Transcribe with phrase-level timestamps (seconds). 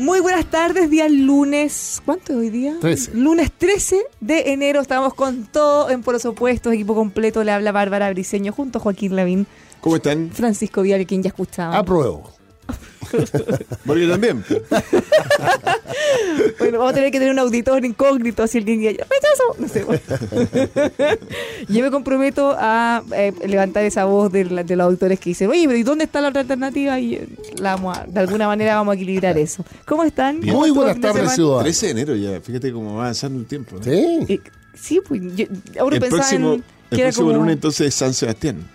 [0.00, 2.00] Muy buenas tardes, día lunes.
[2.06, 2.74] ¿Cuánto es hoy día?
[2.80, 3.16] 13.
[3.16, 4.80] Lunes 13 de enero.
[4.80, 7.44] Estamos con todo en Polos Opuestos, equipo completo.
[7.44, 9.46] Le habla Bárbara Briseño junto a Joaquín Lavín,
[9.82, 10.30] ¿Cómo están?
[10.30, 11.76] Francisco Vial, quien ya escuchaba.
[11.76, 12.32] Apruebo.
[13.84, 14.44] bueno, yo también.
[16.58, 19.56] Bueno, vamos a tener que tener un auditor incógnito si alguien diga, rechazo.
[19.58, 19.84] No sé.
[19.84, 20.00] bueno.
[21.68, 25.48] Yo me comprometo a eh, levantar esa voz de, la- de los auditores que dicen,
[25.50, 26.98] oye, pero ¿y dónde está la otra alternativa?
[27.00, 29.64] Y eh, la vamos a- de alguna manera vamos a equilibrar eso.
[29.86, 30.40] ¿Cómo están?
[30.40, 31.60] ¿Cómo Muy el buenas tardes, ciudad.
[31.62, 33.76] 13 de enero ya, fíjate cómo va avanzando el tiempo.
[33.76, 33.82] ¿no?
[33.82, 33.90] Sí.
[34.28, 34.40] Eh,
[34.74, 35.46] sí, pues yo,
[35.78, 37.38] ahora El pensaba próximo, en el próximo como...
[37.38, 38.68] lunes entonces es San Sebastián.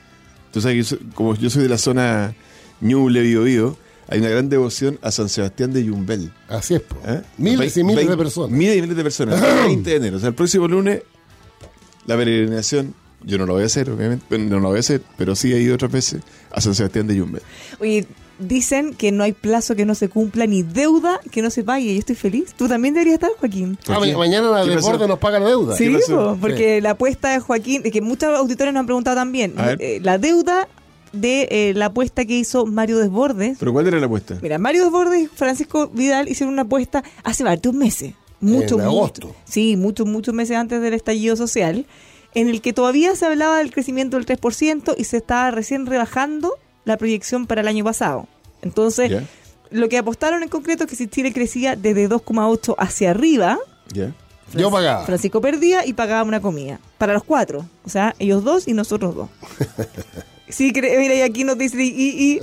[0.48, 2.34] Entonces, yo como yo soy de la zona
[2.82, 6.32] Ñuble, Bio, Bio, hay una gran devoción a San Sebastián de Yumbel.
[6.48, 6.82] Así es.
[7.06, 7.22] ¿eh?
[7.38, 8.52] Miles y miles de personas.
[8.52, 9.42] Miles y miles de personas.
[9.62, 10.18] El 20 de enero.
[10.18, 11.02] O sea, el próximo lunes,
[12.06, 15.36] la peregrinación, yo no lo voy a hacer, obviamente, no lo voy a hacer, pero
[15.36, 16.22] sí he ido otras veces
[16.52, 17.42] a San Sebastián de Yumbel.
[17.80, 18.08] Oye,
[18.40, 21.94] dicen que no hay plazo que no se cumpla ni deuda que no se pague.
[21.94, 22.54] Yo estoy feliz.
[22.54, 23.78] Tú también deberías estar, Joaquín.
[23.88, 24.66] Ah, mañana la.
[24.66, 25.76] Desborde nos paga la deuda.
[25.76, 25.98] Sí,
[26.40, 30.18] porque la apuesta de Joaquín, es que muchos auditores nos han preguntado también, eh, la
[30.18, 30.68] deuda
[31.16, 33.58] de eh, la apuesta que hizo Mario Desbordes.
[33.60, 34.38] ¿Pero cuál era la apuesta?
[34.42, 38.14] Mira, Mario Desbordes y Francisco Vidal hicieron una apuesta hace varios meses.
[38.42, 39.28] Muchos, En agosto.
[39.28, 41.86] muchos- Sí, muchos, muchos meses antes del estallido social,
[42.34, 46.54] en el que todavía se hablaba del crecimiento del 3% y se estaba recién rebajando
[46.84, 48.28] la proyección para el año pasado.
[48.62, 49.24] Entonces,
[49.72, 53.58] lo que apostaron en concreto es que si Chile crecía desde 2,8 hacia arriba,
[53.94, 54.14] ¿Ya?
[54.54, 55.06] Yo pagaba.
[55.06, 56.80] Francisco perdía y pagaba una comida.
[57.00, 57.66] Para los cuatro.
[57.84, 59.30] O sea, ellos dos y nosotros dos.
[60.50, 62.42] Sí, mira, y aquí nos dice y, y,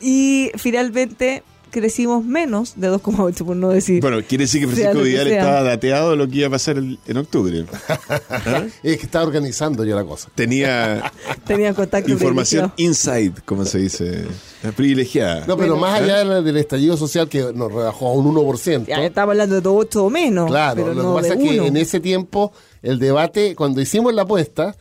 [0.00, 4.00] y finalmente crecimos menos de 2,8, por no decir.
[4.00, 6.98] Bueno, quiere decir que Francisco Vidal estaba dateado de lo que iba a pasar el-
[7.06, 7.66] en octubre.
[8.82, 10.30] Es que estaba organizando yo la cosa.
[10.34, 11.12] Tenía
[11.46, 14.24] Tenía contacto información inside, como se dice,
[14.62, 15.40] eh, privilegiada.
[15.46, 15.76] No, pero Bueno.
[15.86, 18.86] más allá de la- del estallido social que nos rebajó a un 1%.
[18.86, 20.48] Ya estamos hablando de 8 o menos.
[20.48, 21.66] Claro, pero lo no que pasa es que uno.
[21.66, 22.52] en ese tiempo
[22.82, 24.74] el debate, cuando hicimos la apuesta,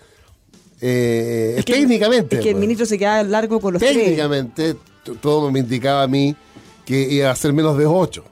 [0.88, 4.76] eh, Es que- técnicamente, Es que el pues, ministro se queda largo con los técnicamente
[5.20, 6.36] todo me indicaba a mí
[6.86, 8.24] que iba a ser menos de 8.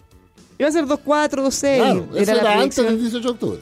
[0.60, 1.78] Iba a ser 2,4, 2,6.
[1.78, 3.60] Claro, eso era la era antes del 18 de octubre.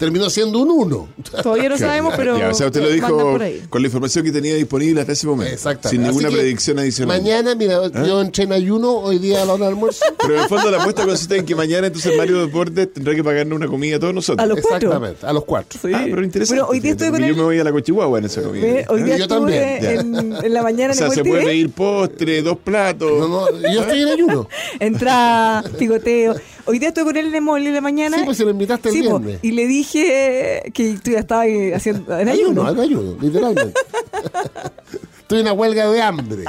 [0.00, 1.08] Terminó siendo un 1.
[1.42, 2.38] Todavía no sabemos, pero.
[2.38, 3.38] Ya, o sea, usted lo dijo
[3.68, 5.52] con la información que tenía disponible hasta ese momento.
[5.52, 5.90] Exactamente.
[5.90, 7.18] Sin ninguna predicción adicional.
[7.20, 7.90] Mañana, mira, ¿Eh?
[8.06, 10.02] yo entré en ayuno hoy día a la hora del almuerzo.
[10.18, 13.22] Pero en el fondo la apuesta consiste en que mañana entonces Mario Deportes tendrá que
[13.22, 14.42] pagarnos una comida a todos nosotros.
[14.42, 14.88] A los cuatro.
[14.88, 15.78] Exactamente, a los cuatro.
[15.82, 15.92] Sí.
[15.94, 16.62] Ah, pero interesante.
[16.62, 17.20] Bueno, hoy día estoy con.
[17.22, 18.64] Yo me voy a la Cochihuahua en esa comida.
[18.64, 19.04] Ve, Hoy ¿eh?
[19.04, 22.40] día Yo estuve también, en, en la mañana O sea, en se puede pedir postre,
[22.40, 23.20] dos platos.
[23.20, 24.48] No, no, yo estoy en ayuno.
[24.78, 26.36] entra pigoteo.
[26.70, 28.16] Hoy día estoy con él en el mall en la mañana.
[28.16, 29.40] Sí, pues si lo invitaste el Sí, po, viernes.
[29.42, 32.64] y le dije que tú ya estabas ahí haciendo en ayuno.
[32.64, 33.74] Ayuno, ayuno, literalmente.
[35.20, 36.44] Estoy en una huelga de hambre.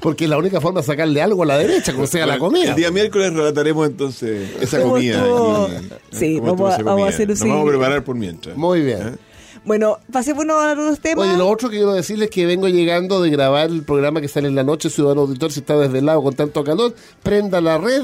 [0.00, 2.70] Porque es la única forma de sacarle algo a la derecha, como sea la comida.
[2.70, 5.22] El día miércoles relataremos entonces esa ¿Cómo comida.
[6.10, 7.48] Sí, ¿Cómo vamos a- vamos a hacer un Nos sí.
[7.48, 8.56] vamos a preparar por mientras.
[8.56, 9.00] Muy bien.
[9.08, 9.16] ¿Eh?
[9.64, 11.28] Bueno, pasémonos a los temas.
[11.28, 14.28] Oye, lo otro que quiero decirles es que vengo llegando de grabar el programa que
[14.28, 18.02] sale en la noche, Ciudadano Auditor, si está desvelado con tanto calor, prenda la red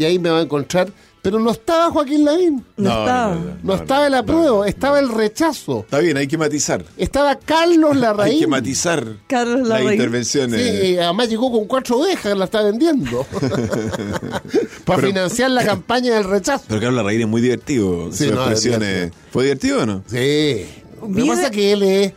[0.00, 0.90] y ahí me va a encontrar.
[1.22, 3.38] Pero no estaba Joaquín Lavín, no, estaba.
[3.62, 6.82] no, estaba el apruebo, no, estaba el rechazo, Está bien, hay que matizar.
[6.96, 8.32] estaba Carlos Larraín.
[8.36, 10.62] Hay que matizar Carlos las intervenciones.
[10.80, 13.26] Sí, y además llegó con cuatro ovejas, la está vendiendo.
[14.86, 16.64] Para Pero- financiar la campaña del rechazo.
[16.68, 18.10] Pero Carlos Larraín es muy divertido.
[18.12, 18.88] Sí, es expresiones.
[18.88, 19.22] divertido.
[19.30, 20.04] ¿Fue divertido o no?
[20.06, 20.66] Sí.
[21.06, 22.12] Lo que pasa es que él es,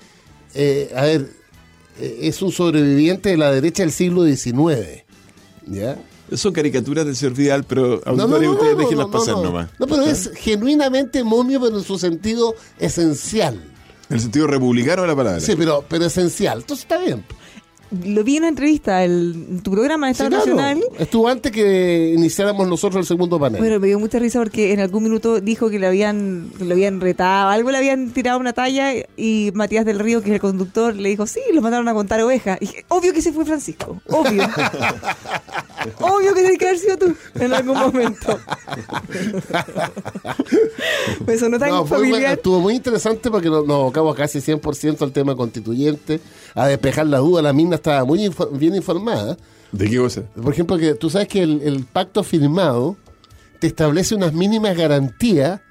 [0.55, 1.27] eh, a ver,
[1.99, 5.03] eh, es un sobreviviente de la derecha del siglo XIX.
[5.67, 5.97] ¿Ya?
[6.35, 9.43] Son caricaturas del señor Vidal, pero auditores ustedes déjenlas pasar no.
[9.43, 9.69] nomás.
[9.79, 13.55] No, pero es genuinamente momio, pero en su sentido esencial.
[14.09, 15.39] En el sentido republicano de la palabra.
[15.39, 16.59] Sí, pero, pero esencial.
[16.59, 17.23] Entonces está bien.
[18.05, 20.55] Lo vi en una entrevista, el, en tu programa en Sí, Estado claro.
[20.57, 20.83] Nacional.
[20.99, 23.59] Estuvo antes que iniciáramos nosotros el segundo panel.
[23.61, 26.73] Bueno, me dio mucha risa porque en algún minuto dijo que le habían, que lo
[26.73, 30.41] habían retado, algo le habían tirado una talla y Matías del Río, que es el
[30.41, 32.57] conductor, le dijo, sí, lo mandaron a contar ovejas.
[32.61, 34.43] Y dije, obvio que ese fue Francisco, obvio.
[35.99, 38.33] obvio que tiene que haber sido tú en algún momento.
[41.25, 42.33] me sonó tan No, familiar.
[42.33, 46.19] estuvo muy interesante porque nos, nos abocamos casi 100% al tema constituyente,
[46.55, 47.41] a despejar la duda.
[47.41, 49.37] La mina estaba muy bien informada.
[49.71, 50.21] ¿De qué cosa?
[50.41, 52.95] Por ejemplo, que tú sabes que el, el pacto firmado
[53.59, 55.61] te establece unas mínimas garantías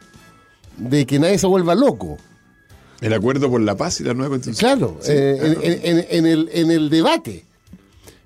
[0.76, 2.16] de que nadie se vuelva loco.
[3.00, 4.78] El acuerdo por la paz y la nueva constitución.
[4.78, 5.12] Claro, Sí.
[5.12, 7.44] eh, en, en- en- en el, en el debate.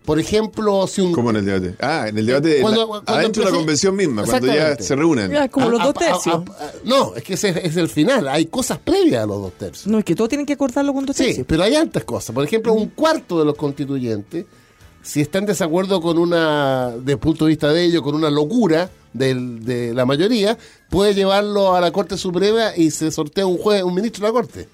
[0.06, 1.12] Por ejemplo, si un...
[1.12, 1.74] ¿Cómo en el debate?
[1.80, 4.94] Ah, en el debate, Cuando- la- cuando adentro de la convención misma, cuando ya se
[4.96, 5.30] reúnen.
[5.32, 6.42] Ya, como Ah, los ah, dos ah, tercios.
[6.84, 8.28] no, es que ese es el final.
[8.28, 9.86] Hay cosas previas a los dos tercios.
[9.88, 11.46] no, es que todos tienen que acordarlo con dos Sí, tercios.
[11.48, 12.32] pero hay altas cosas.
[12.34, 14.46] Por ejemplo, un cuarto de los constituyentes,
[15.02, 18.30] si está en desacuerdo con una, desde el punto de vista de ellos, con una
[18.30, 20.56] locura del- de la mayoría,
[20.88, 24.32] puede llevarlo a la Corte Suprema y se sortea un juez, un ministro de la
[24.32, 24.68] Corte.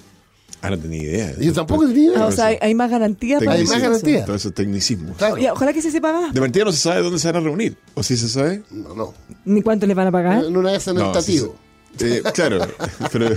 [0.63, 1.35] Ah, no tenía idea.
[1.41, 2.23] Yo tampoco tenía idea.
[2.23, 4.25] Ah, o sea, hay, hay más garantías para Hay más garantías.
[4.25, 5.13] Todo eso es tecnicismo.
[5.15, 5.37] Claro.
[5.37, 6.33] Ya, ojalá que se sepa más.
[6.33, 7.77] De partida no se sabe dónde se van a reunir.
[7.95, 8.63] ¿O sí se sabe?
[8.71, 9.15] No, no.
[9.45, 10.45] Ni cuánto les van a pagar.
[10.45, 11.57] En una vez en el No, sí tativo.
[12.01, 12.61] eh, claro,
[13.13, 13.29] pero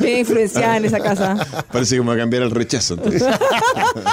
[0.00, 1.64] Bien influenciada en esa casa.
[1.72, 2.94] parece que me va a cambiar el rechazo.
[2.94, 3.22] Entonces.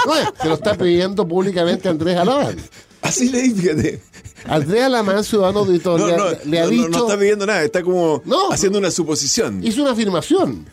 [0.04, 2.56] No, se lo está pidiendo públicamente Andrés Alamán.
[3.02, 4.02] Así leí, fíjate.
[4.46, 6.88] Andrés Alamán, ciudadano auditor, No, le, no, le ha no, no, dicho...
[6.88, 8.50] no está pidiendo nada, está como No.
[8.50, 9.62] haciendo una suposición.
[9.64, 10.66] hizo una afirmación.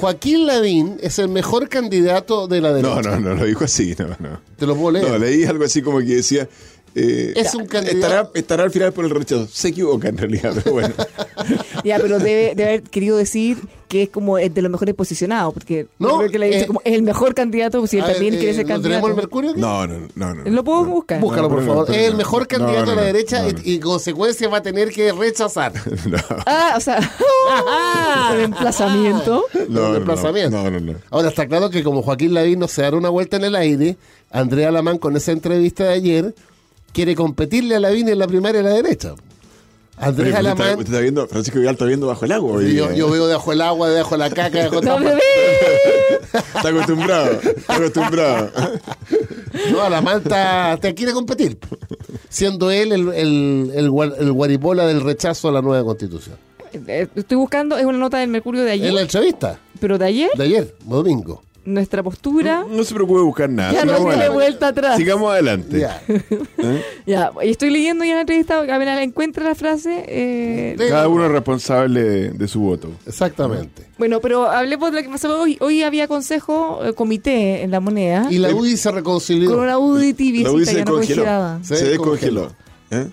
[0.00, 2.94] Joaquín Lavín es el mejor candidato de la derecha.
[3.02, 4.40] No, no, no, lo dijo así, no, no.
[4.58, 5.08] Te lo puedo leer.
[5.08, 6.48] No, leí algo así como que decía.
[6.94, 9.48] eh, Es un candidato- Estará, estará al final por el rechazo.
[9.52, 10.94] Se equivoca en realidad, pero bueno.
[11.84, 13.58] Ya, pero debe, debe haber querido decir
[13.94, 16.66] que es como el de los mejores posicionados, porque No, creo que le dice eh,
[16.66, 18.88] como es el mejor candidato, si él también quiere eh, ser ¿no candidato.
[18.88, 19.50] tenemos el Mercurio?
[19.52, 19.60] aquí?
[19.60, 20.34] No, no, no.
[20.34, 20.90] no ¿Lo puedo no.
[20.90, 21.20] buscar?
[21.20, 21.90] Búscalo, por favor.
[21.92, 23.60] es el mejor No, candidato no, a la derecha no, y- no.
[23.64, 25.72] y, en consecuencia va a tener que rechazar.
[26.10, 26.18] No.
[26.44, 26.98] Ah, o sea,
[28.34, 29.44] el emplazamiento.
[29.54, 30.56] No, no, Un no, emplazamiento.
[30.62, 30.94] no, no, no.
[31.10, 33.96] Ahora está claro que como Joaquín Lavín no se dará una vuelta en el aire,
[34.30, 36.34] Andrea Alamán con esa entrevista de ayer
[36.92, 39.14] quiere competirle a Lavín en la primaria de la derecha.
[39.96, 42.52] Oye, Andrés usted está, Alamán, usted está viendo, Francisco Vidal está viendo bajo el agua.
[42.54, 45.20] hoy Sí, yo, yo veo debajo el agua, debajo la caca, debajo bebé.
[46.32, 48.50] Está acostumbrado, está acostumbrado.
[49.70, 51.58] No, Alamán está- te quiere competir,
[52.28, 56.36] siendo él el, el, el, guar- el guaripola del rechazo a la nueva constitución.
[56.88, 60.06] Eh, Estoy buscando, es una nota del Mercurio de ayer, En la entrevista pero de
[60.06, 61.42] ayer, de ayer, domingo.
[61.64, 63.72] Nuestra postura, No se preocupe de buscar nada.
[63.72, 64.96] ya no tiene vuelta atrás.
[64.96, 65.80] Sigamos adelante.
[65.80, 66.02] Ya.
[67.06, 70.04] Ya, y estoy leyendo ya la entrevista, apenas encuentra la frase.
[70.08, 70.76] eh.
[70.88, 72.90] Cada uno es responsable de, de su voto.
[73.06, 73.86] Exactamente.
[73.98, 75.58] Bueno, pero hablemos de lo que pasó hoy.
[75.60, 79.50] Hoy había consejo, eh, comité en la moneda, Y la UDI se reconcilió.
[79.50, 81.16] con una UDI La tibiecita, UDI ya se no congeló.
[81.22, 81.58] congelada.
[81.62, 82.40] Se Se descongeló.
[82.90, 83.08] descongeló.
[83.08, 83.10] ¿eh?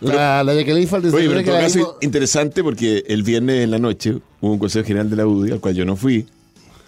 [0.00, 3.62] La, la Jacqueline Faldes Oye, pero en que todo la caso interesante porque el viernes
[3.62, 6.26] en la noche hubo un consejo general de la UDI al cual yo no fui,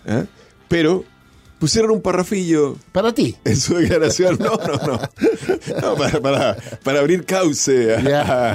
[0.06, 0.24] ¿eh?
[0.68, 1.04] Pero
[1.58, 3.36] pusieron un parrafillo para ti.
[3.44, 5.00] en su declaración, no, no, no,
[5.80, 8.52] No, para, para, para abrir cauce a, Ya.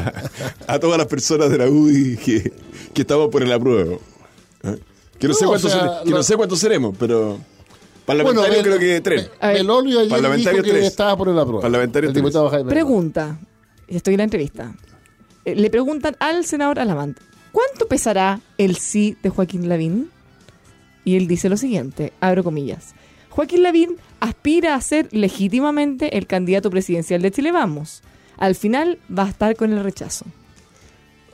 [0.67, 2.53] a, a todas las personas de la UDI que,
[2.93, 3.99] que estamos por el apruebo.
[4.63, 4.77] ¿eh?
[5.17, 7.39] Que no, sé No, cuántos sea, sere- que lo- no sé cuántos seremos, pero
[8.05, 9.29] parlamentario creo que tres.
[9.39, 10.87] A ver, Belolio ayer Parlamentario dijo que tres.
[10.91, 11.61] estaba por el apruebo.
[11.61, 12.23] Parlamentario el tres.
[12.23, 13.39] diputado Jaime Pregunta,
[13.87, 14.73] estoy en la entrevista.
[15.45, 17.17] Eh, Le preguntan al senador Alamant,
[17.51, 20.09] ¿cuánto pesará el sí de Joaquín Lavín?
[21.09, 22.93] Y él dice lo siguiente, abro comillas.
[23.29, 28.03] Joaquín Lavín aspira a ser legítimamente el candidato presidencial de Chile Vamos.
[28.37, 30.25] Al final va a estar con el rechazo.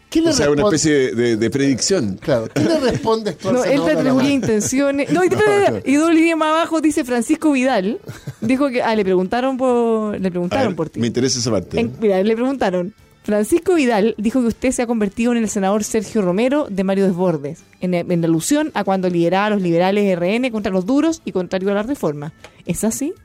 [0.10, 2.18] ¿Quién le O sea, una especie de, de- de predicción.
[2.22, 4.26] Claro, ¿quién le responde esto al No, él te Alamán?
[4.32, 5.12] intenciones.
[5.12, 5.28] No, y,
[5.92, 8.00] y dos líneas más abajo dice Francisco Vidal.
[8.40, 8.82] Dijo que.
[8.82, 10.18] Ah, le preguntaron por.
[10.20, 11.00] Le preguntaron ver, por ti.
[11.02, 11.80] me interesa esa parte.
[11.80, 12.94] En- mira, le preguntaron.
[13.26, 17.06] Francisco Vidal dijo que usted se ha convertido en el senador Sergio Romero de Mario
[17.08, 21.72] Desbordes, en, alusión a cuando lideraba a los liberales RN contra los duros y contrario
[21.72, 22.34] a la reforma.
[22.68, 23.16] ¿Es así?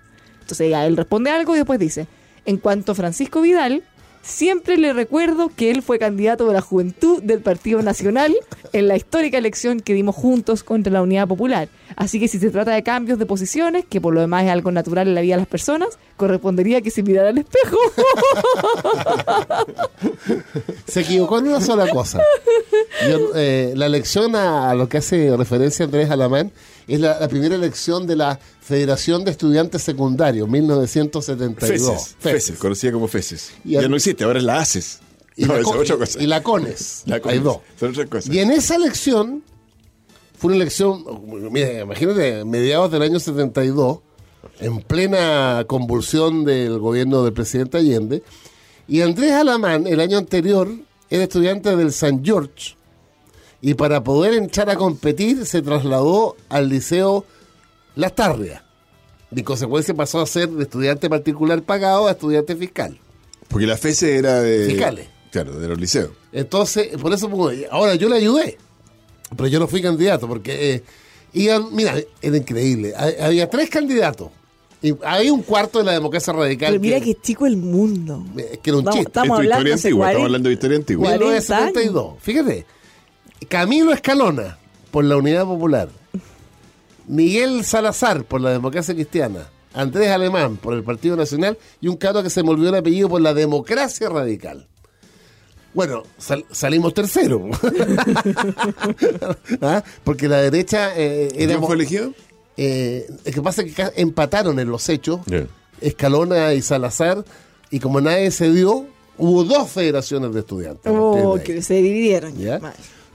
[0.40, 2.06] Entonces él responde algo y después dice,
[2.46, 3.82] en cuanto a Francisco Vidal,
[4.22, 8.34] siempre le recuerdo que él fue candidato de la juventud del Partido Nacional
[8.72, 11.68] en la histórica elección que dimos juntos contra la Unidad Popular.
[11.96, 14.70] Así que si se trata de cambios de posiciones, que por lo demás es algo
[14.70, 17.76] natural en la vida de las personas, correspondería que se mirara al espejo.
[20.86, 22.20] Se equivocó en una sola cosa.
[23.34, 26.52] Eh, la elección a, a lo que hace referencia Andrés Alamán
[26.94, 31.90] es la, la primera elección de la Federación de Estudiantes Secundarios, 1972.
[31.98, 33.52] Feces, Feces, conocida como Feces.
[33.64, 35.00] Y ya al- no existe, ahora es la ACES.
[35.36, 35.60] Y, no, la,
[36.18, 37.02] y la CONES.
[37.06, 37.58] La Hay dos.
[37.78, 38.34] Son otras cosas.
[38.34, 39.42] Y en esa elección,
[40.36, 41.04] fue una elección,
[41.50, 44.00] mira, imagínate, mediados del año 72,
[44.58, 48.22] en plena convulsión del gobierno del presidente Allende,
[48.88, 50.68] y Andrés Alamán, el año anterior,
[51.08, 52.76] era estudiante del San George,
[53.62, 57.24] y para poder entrar a competir se trasladó al Liceo
[57.96, 58.62] Las Tarrias.
[59.34, 62.98] Y en consecuencia pasó a ser de estudiante particular pagado a estudiante fiscal.
[63.48, 64.66] Porque la FECE era de.
[64.66, 65.08] Fiscales.
[65.30, 66.10] Claro, de los liceos.
[66.32, 68.58] Entonces, por eso, pues, ahora yo le ayudé,
[69.36, 70.82] pero yo no fui candidato, porque eh,
[71.34, 72.92] iban, mira, era increíble.
[72.96, 74.30] Ha- Había tres candidatos.
[74.82, 76.70] Y hay un cuarto de la democracia radical.
[76.70, 78.24] Pero mira que, qué chico el mundo.
[78.36, 79.08] eh, que era un Vamos, chiste.
[79.10, 80.10] estamos es hablando historia antigua, 40.
[80.10, 81.04] estamos hablando de historia antigua.
[81.04, 82.14] 40 1972.
[82.20, 82.66] Fíjate,
[83.48, 84.58] Camilo Escalona,
[84.90, 85.88] por la Unidad Popular.
[87.06, 89.48] Miguel Salazar, por la Democracia Cristiana.
[89.72, 91.58] Andrés Alemán, por el Partido Nacional.
[91.80, 94.66] Y un caro que se me olvidó el apellido por la Democracia Radical.
[95.74, 97.48] Bueno, sal- salimos tercero.
[99.62, 99.82] ¿Ah?
[100.04, 102.12] Porque la derecha eh, ¿Quién éramos- fue elegido?
[102.56, 105.20] eh, lo que pasa es que empataron en los hechos.
[105.80, 107.24] Escalona y Salazar.
[107.70, 110.92] Y como nadie se dio, hubo dos federaciones de estudiantes.
[110.94, 112.36] Oh, que se dividieron.
[112.36, 112.60] ¿Ya?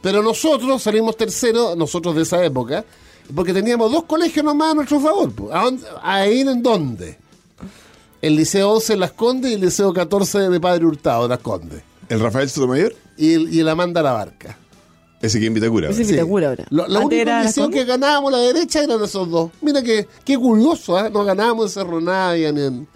[0.05, 2.85] Pero nosotros salimos terceros, nosotros de esa época,
[3.33, 5.31] porque teníamos dos colegios nomás a nuestro favor.
[5.51, 7.17] ¿A, dónde- a ir en dónde?
[8.21, 11.39] El Liceo 11 en Las Condes y el Liceo 14 de Padre Hurtado en Las
[11.39, 11.81] Condes.
[12.07, 12.93] ¿El Rafael Sotomayor?
[13.17, 14.55] Y el, y el Amanda La Barca.
[15.23, 15.89] Ese que invita cura.
[15.89, 16.11] Ese es.
[16.11, 16.65] Vitacura ahora.
[16.69, 19.49] Lo, la única que ganábamos la derecha eran esos dos.
[19.61, 21.09] Mira que, qué curioso, ¿ah?
[21.09, 22.87] No ganábamos en Cerro Navia ni en...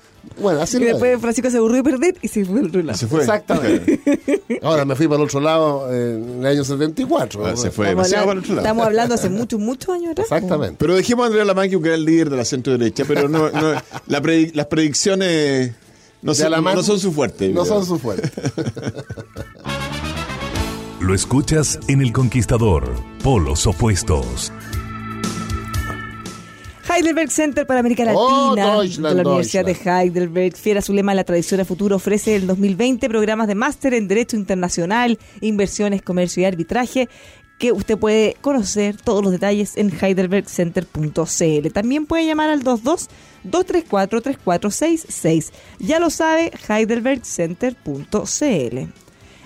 [0.41, 0.87] Bueno, así Y es.
[0.93, 2.97] después Francisco se aburrió de perder y se fue al otro lado.
[2.97, 3.19] Se fue.
[3.21, 3.99] Exactamente.
[4.63, 7.45] Ahora me fui para el otro lado eh, en el año 74.
[7.45, 8.65] Ah, se fue Estamos, demasiado para el hablando, otro lado.
[8.67, 10.27] estamos hablando hace muchos, muchos años atrás.
[10.31, 10.75] Exactamente.
[10.79, 13.49] Pero dejemos a Andrea Lamán, que es el líder de la centro derecha, pero no,
[13.49, 13.73] no-
[14.07, 15.73] la predi- las predicciones
[16.21, 17.49] no, son- Alamán no son su fuerte.
[17.49, 17.75] No creo.
[17.75, 18.29] son su fuerte.
[20.99, 22.93] Lo escuchas en El Conquistador.
[23.23, 24.51] Polos opuestos.
[26.99, 30.01] Heidelberg Center para América Oh, Latina Deutschland, de la Universidad Deutschland.
[30.01, 30.57] de Heidelberg.
[30.57, 34.35] Fiera su lema La tradición a futuro ofrece el 2020 programas de máster en Derecho
[34.35, 37.07] Internacional, Inversiones, Comercio y Arbitraje
[37.57, 41.71] que usted puede conocer todos los detalles en heidelbergcenter.cl.
[41.73, 43.07] También puede llamar al 22
[43.43, 45.51] 234 3466.
[45.79, 48.77] Ya lo sabe, heidelbergcenter.cl.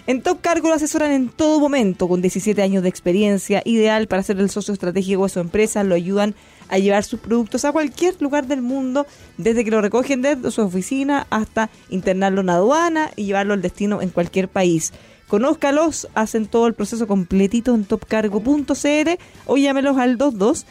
[0.06, 4.22] En Top Cargo lo asesoran en todo momento, con 17 años de experiencia, ideal para
[4.22, 6.36] ser el socio estratégico de su empresa, lo ayudan
[6.74, 9.06] a llevar sus productos a cualquier lugar del mundo,
[9.38, 14.02] desde que lo recogen desde su oficina hasta internarlo en aduana y llevarlo al destino
[14.02, 14.92] en cualquier país.
[15.28, 19.10] Conózcalos, hacen todo el proceso completito en topcargo.cl
[19.46, 20.66] o llámelos al 22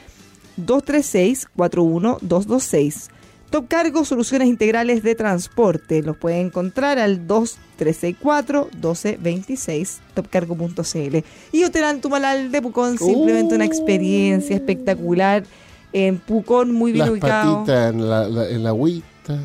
[0.57, 3.11] 236 41226.
[3.53, 6.03] Top Cargo Soluciones Integrales de Transporte.
[6.03, 11.19] Los puede encontrar al 2364-1226, topcargo.cl.
[11.53, 15.45] Y Hotel Antumalal de Pucón, simplemente una experiencia espectacular.
[15.93, 17.55] En Pucón, muy bien Las ubicado.
[17.65, 19.39] patitas en la, la- en la agüita.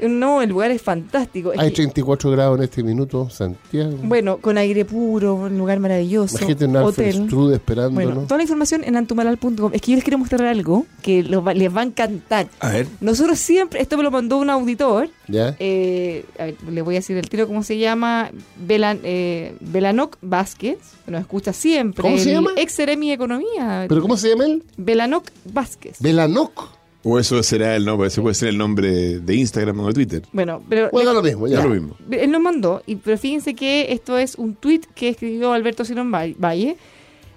[0.00, 1.52] No, el lugar es fantástico.
[1.52, 3.96] Es Hay que- 34 grados en este minuto, Santiago.
[4.02, 6.36] bueno, con aire puro, un lugar maravilloso.
[6.38, 7.52] Imagínate un Alfred hotel.
[7.54, 7.94] Esperándonos.
[7.94, 9.70] Bueno, toda la información en antumalal.com.
[9.74, 12.48] Es que yo les quiero mostrar algo que les va a encantar.
[12.60, 12.86] A ver.
[13.00, 15.56] Nosotros siempre, esto me lo mandó un auditor, ¿Ya?
[15.58, 20.16] eh, a ver, le voy a decir el tiro cómo se llama, Belan, eh, Belanoc
[20.20, 22.02] Vázquez, que nos escucha siempre.
[22.02, 22.50] ¿Cómo se llama?
[22.56, 23.86] Ex de Economía.
[23.88, 24.62] ¿Pero cómo se llama él?
[24.76, 25.98] Belanoc Vázquez.
[26.00, 26.77] Belanoc.
[27.10, 30.22] O eso será el nombre, ese puede ser el nombre de Instagram o de Twitter.
[30.32, 31.58] bueno, pero Bueno, lo mismo, ya.
[31.58, 31.96] Ya lo mismo.
[32.10, 36.12] él nos mandó, y, pero fíjense que esto es un tuit que escribió Alberto Sinón
[36.12, 36.76] Va- Valle.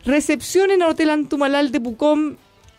[0.05, 2.37] Recepción en el Hotel Antumalal de Pucón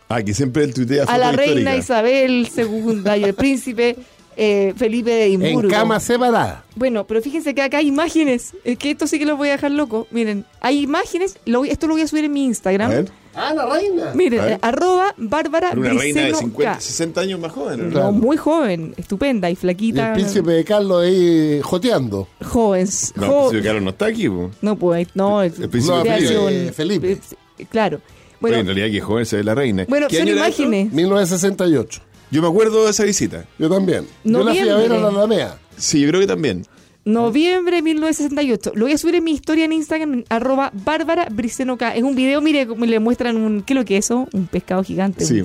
[0.08, 1.76] Ah, que siempre el tuitea a la reina histórica.
[1.76, 3.96] Isabel II y el príncipe
[4.36, 5.70] eh, Felipe de En Edimburgo.
[5.70, 6.64] cama separada.
[6.74, 8.52] Bueno, pero fíjense que acá hay imágenes.
[8.64, 10.06] Es que esto sí que lo voy a dejar loco.
[10.10, 11.38] Miren, hay imágenes.
[11.46, 12.90] Lo voy- esto lo voy a subir en mi A Instagram.
[12.90, 14.12] ver, Ah, la reina.
[14.14, 16.80] Miren, arroba Bárbara una reina de Briceno 50, K.
[16.80, 17.80] 60 años más joven.
[17.96, 18.12] ¿o no?
[18.12, 20.08] Muy joven, estupenda y Y flaquita.
[20.08, 22.28] el príncipe de Carlos ahí joteando.
[22.44, 22.86] Joven.
[23.16, 24.28] No, jo- el príncipe Carlos no está aquí.
[24.28, 24.50] po.
[24.60, 25.42] no, pues, no.
[25.42, 26.28] El, El príncipe No, debe haber Felipe.
[26.28, 27.12] sido un- Felipe.
[27.58, 28.00] eh, Claro.
[28.40, 29.86] Bueno, en realidad que joven se ve la reina.
[29.88, 30.62] bueno ¿Qué son año era esto?
[30.62, 30.92] imágenes.
[30.92, 32.00] 1968.
[32.30, 33.44] Yo me acuerdo de esa visita.
[33.58, 34.06] Yo también.
[34.24, 35.08] Yo la fui a ver a la.
[35.08, 35.58] Alamea.
[35.76, 36.66] Sí, yo creo que también.
[37.04, 38.72] Noviembre de 1968.
[38.76, 41.96] Lo voy a subir en mi historia en Instagram, arroba Bárbara Briceno K.
[41.96, 43.62] Es un video, mire, como le muestran un.
[43.62, 44.28] ¿Qué es lo que es eso?
[44.32, 45.24] Un pescado gigante.
[45.24, 45.40] Sí,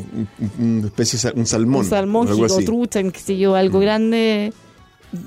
[0.60, 1.84] un- especie un salmón.
[1.84, 2.62] un salmón, o algo así.
[2.62, 2.66] Mm.
[2.66, 4.54] trucha, qué sé yo, algo grande.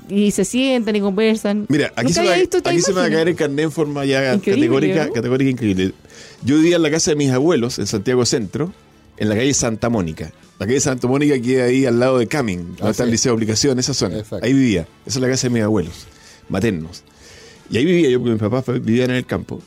[0.09, 1.65] Y se sientan y conversan.
[1.67, 4.67] Mira, aquí, se, va- se me va a caer el carnet en forma ya Increíble,
[4.67, 5.13] categórica, ¿no?
[5.13, 5.93] categórica increíble.
[6.45, 8.71] Yo vivía en la casa de mis abuelos en Santiago Centro,
[9.17, 10.31] en la calle Santa Mónica.
[10.59, 13.13] La calle Santa Mónica queda ahí al lado de Camin, donde Ah, está el sí.
[13.13, 14.19] Liceo de Aplicación, esa zona.
[14.19, 14.45] Exacto.
[14.45, 14.81] Ahí vivía.
[15.05, 16.05] Esa es la casa de mis abuelos,
[16.51, 17.03] maternos.
[17.69, 19.61] Y ahí vivía yo, porque mis papás vivían en el campo.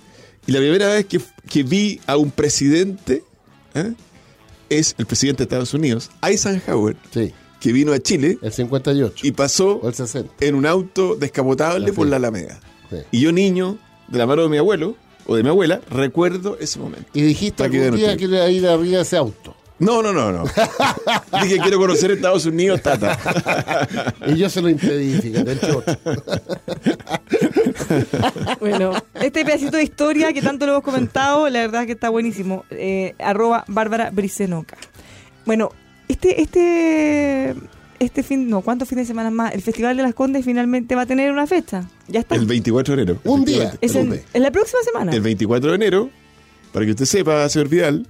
[0.46, 3.24] Y la primera vez que, que vi a un presidente
[3.74, 3.92] ¿eh?
[4.68, 9.26] es el presidente de Estados Unidos, Eisenhower, Sí, que vino a Chile el 58.
[9.26, 10.34] y pasó o el 60.
[10.40, 12.60] en un auto descapotable por la Alameda.
[12.90, 12.96] Sí.
[13.10, 16.78] Y yo, niño, de la mano de mi abuelo o de mi abuela, recuerdo ese
[16.78, 17.06] momento.
[17.14, 19.56] Y dijiste que algún día que iba a ir arriba ese auto.
[19.78, 20.44] No, no, no, no.
[21.42, 23.18] Dije, quiero conocer Estados Unidos, tata.
[24.26, 25.98] Y yo se lo impedí, fíjate, el chocho.
[28.60, 32.08] Bueno, este pedacito de historia que tanto lo hemos comentado, la verdad es que está
[32.08, 32.64] buenísimo.
[32.70, 34.76] Eh, arroba Bárbara Bricenoca.
[35.44, 35.70] Bueno,
[36.08, 37.54] este, este,
[37.98, 39.54] este fin, no, ¿cuántos fines de semana más?
[39.54, 41.84] El Festival de las Condes finalmente va a tener una fecha.
[42.08, 42.36] Ya está.
[42.36, 43.20] El 24 de enero.
[43.24, 43.74] Un día.
[43.80, 45.12] es en, en la próxima semana.
[45.12, 46.10] El 24 de enero,
[46.72, 48.06] para que usted sepa, señor Vidal,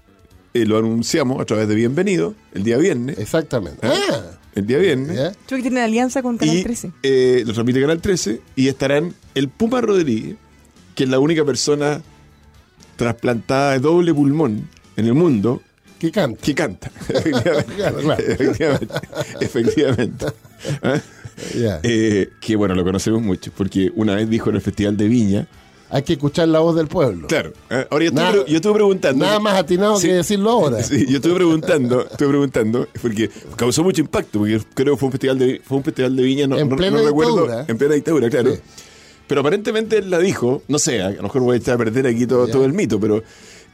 [0.54, 3.18] eh, lo anunciamos a través de Bienvenido, el día viernes.
[3.18, 3.87] Exactamente.
[3.87, 3.90] ¿Eh?
[4.11, 4.23] Ah,
[4.54, 5.16] El día viernes.
[5.16, 5.32] ¿ya?
[5.46, 6.92] Creo que tiene alianza con Canal y 13.
[7.02, 10.37] eh, lo transmite Canal 13 y estarán el Puma Rodríguez,
[10.94, 12.00] que es la única persona
[12.96, 15.61] trasplantada de doble pulmón en el mundo
[15.99, 16.40] Que canta.
[16.40, 16.90] que canta.
[17.08, 17.75] Efectivamente.
[17.76, 18.23] Claro, claro.
[18.26, 18.94] Efectivamente.
[19.40, 20.26] Efectivamente.
[20.82, 21.00] ¿Ah?
[21.82, 25.49] Eh, que bueno, lo conocemos mucho, porque una vez dijo en el Festival de Viña.
[25.94, 27.28] Hay que escuchar la voz del pueblo.
[27.28, 27.86] Claro, ¿eh?
[27.88, 29.24] ahora yo estuve, Nada- pre- yo estuve preguntando.
[29.24, 30.08] Nada más atinado Sí.
[30.08, 30.82] que decirlo ahora.
[30.82, 35.12] Sí, yo estuve preguntando, estuve preguntando, porque causó mucho impacto, porque creo que fue un
[35.12, 37.94] festival de, fue un festival de viña, no, En no- plena no recuerdo, en plena
[37.94, 38.54] dictadura, claro.
[38.54, 38.60] Sí.
[39.28, 42.08] Pero aparentemente él la dijo, no sé, a lo mejor voy a echar a perder
[42.08, 43.22] aquí todo, todo el mito, pero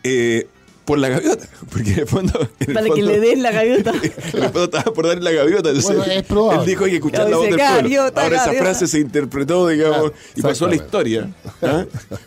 [0.05, 0.47] eh,
[0.85, 2.49] por la gaviota, porque en el fondo...
[2.61, 3.91] en el Para que le den la gaviota.
[4.03, 4.03] en
[4.43, 5.69] el fondo estaba por darle la gaviota.
[5.71, 6.61] Entonces, Bueno, es probable.
[6.63, 7.75] Él dijo hay que escuchar la voz del pueblo.
[7.77, 8.65] "Gaviota, Ahora esa gaviota".
[8.65, 11.31] frase se interpretó, digamos, y pasó a la historia.
[11.63, 11.85] ¿ah?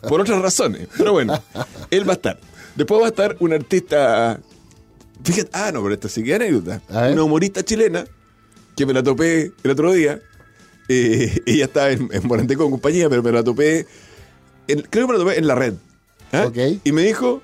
[0.07, 0.87] Por otras razones.
[0.97, 1.41] Pero bueno,
[1.91, 2.39] él va a estar.
[2.75, 4.39] Después va a estar un artista.
[5.23, 6.81] Fíjate, ah, no, pero esta sí que es anécdota.
[6.89, 8.05] Una humorista chilena
[8.75, 10.19] que me la topé el otro día.
[10.89, 13.85] Eh, ella estaba en, en Morante con compañía, pero me la topé.
[14.67, 15.73] en- creo que me la topé en la red.
[16.31, 16.45] ¿ah?
[16.47, 16.57] Ok.
[16.83, 17.41] Y me dijo: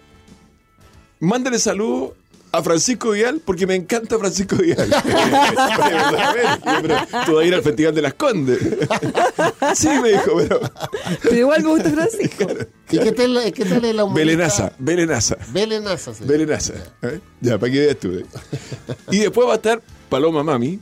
[1.19, 2.15] Mándale saludo
[2.51, 4.89] a Francisco Vial porque me encanta Francisco Vial.
[6.81, 8.59] pero tú vas a ir al Festival de las Condes.
[9.75, 10.61] sí, me dijo, pero.
[11.23, 12.47] Pero igual me gusta Francisco.
[12.89, 14.25] ¿Y qué tal, qué tal es la humorista?
[14.25, 15.37] Belenaza, Belenaza.
[15.51, 16.23] Belenaza, sí.
[16.25, 16.73] Belenaza.
[17.03, 17.19] ¿eh?
[17.41, 18.11] Ya, para que veas tú.
[18.13, 18.25] ¿eh?
[19.11, 20.79] Y después va a estar Paloma Mami.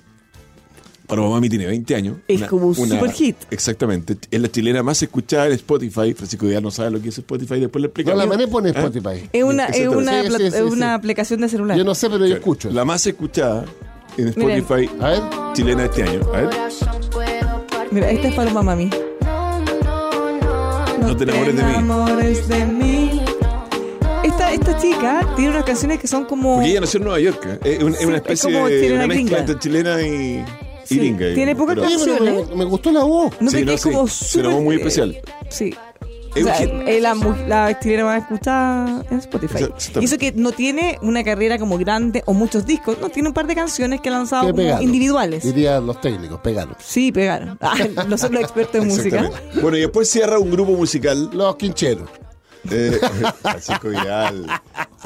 [1.08, 2.18] Paloma Mami tiene 20 años.
[2.28, 3.38] Es como un super hit.
[3.50, 4.18] Exactamente.
[4.30, 6.14] Es la chilena más escuchada en Spotify.
[6.14, 8.20] Francisco Vidal no sabe lo que es Spotify, después le No, explicamos.
[8.20, 8.74] la mané pone ¿Eh?
[8.76, 9.30] Spotify.
[9.32, 10.94] Es una, es una, Sí, plat- sí, sí, es una sí.
[10.96, 11.78] aplicación de celular.
[11.78, 12.70] Yo no sé, pero yo escucho.
[12.72, 13.64] La más escuchada
[14.18, 14.58] en Miren.
[14.60, 15.22] Spotify A ver.
[15.54, 16.20] chilena este año.
[16.34, 16.50] A ver.
[17.92, 18.90] Mira, esta es Paloma Mami.
[21.00, 21.70] No te enamores de mí.
[21.74, 23.22] enamores de mí.
[24.24, 26.56] Esta, esta chica tiene unas canciones que son como.
[26.56, 27.46] Porque ella nació en Nueva York.
[27.64, 27.78] ¿eh?
[27.78, 30.44] Es, un- es una es especie como de una mezcla entre chilena y
[30.88, 31.56] Sí, tiene digamos.
[31.58, 32.50] pocas Pero- Oye, pero canciones.
[32.50, 33.34] me, me gustó la voz.
[33.40, 33.84] No Sí, sé no, sí.
[33.92, 35.18] como súper, muy eh, especial.
[35.50, 35.74] Sí.
[36.36, 39.66] O sea, es la, mu- la chilena más escuchada en Spotify.
[40.00, 43.34] Y eso que no tiene una carrera como grande o muchos discos, no, tiene un
[43.34, 44.84] par de canciones que ha lanzado Que como pegaron.
[44.84, 45.44] individuales.
[45.44, 46.76] Dirían los técnicos, pegaron.
[46.80, 47.58] Sí, pegaron.
[47.62, 47.74] Ah,
[48.08, 49.18] no son los expertos en música.
[49.18, 49.62] Exactamente.
[49.62, 51.28] Bueno, y después cierra un grupo musical.
[51.34, 52.08] Los quincheros.
[52.70, 53.00] Eh,
[53.42, 54.46] Francisco Vidal.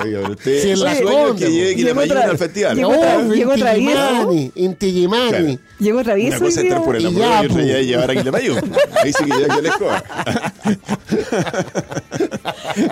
[0.03, 0.61] Oiga, pero usted.
[0.63, 2.75] Sí, en la Conde, que Quilamayún otra- al festival.
[2.77, 4.33] llegó otra- Oh, llegó travieso.
[4.33, 5.31] Intigimani, Intigimani.
[5.57, 5.59] Claro.
[5.79, 6.37] Llegó travieso.
[6.37, 8.57] Una cosa es estar por el amor y otra ya es llevar a Quilamayún.
[9.03, 10.03] Ahí sí que ya que la escoba.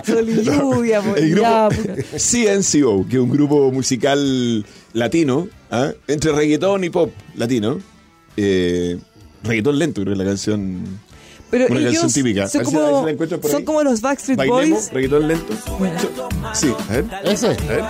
[0.05, 2.03] Sol y lluvia, pues, El ya, grupo puta.
[2.17, 5.91] CNCO, que es un grupo musical latino, ¿ah?
[6.07, 7.79] entre reggaetón y pop latino.
[8.37, 8.97] Eh,
[9.43, 10.99] reggaetón lento, creo que es la canción.
[11.51, 12.47] Pero Una ellos canción típica.
[12.47, 13.65] Son, si- como, si la encuentro por son ahí.
[13.65, 14.91] como los Backstreet Bailemos, Boys.
[14.93, 15.53] reggaetón lento.
[16.53, 17.05] Sí, a ver.
[17.23, 17.47] Ese.
[17.47, 17.83] A ver.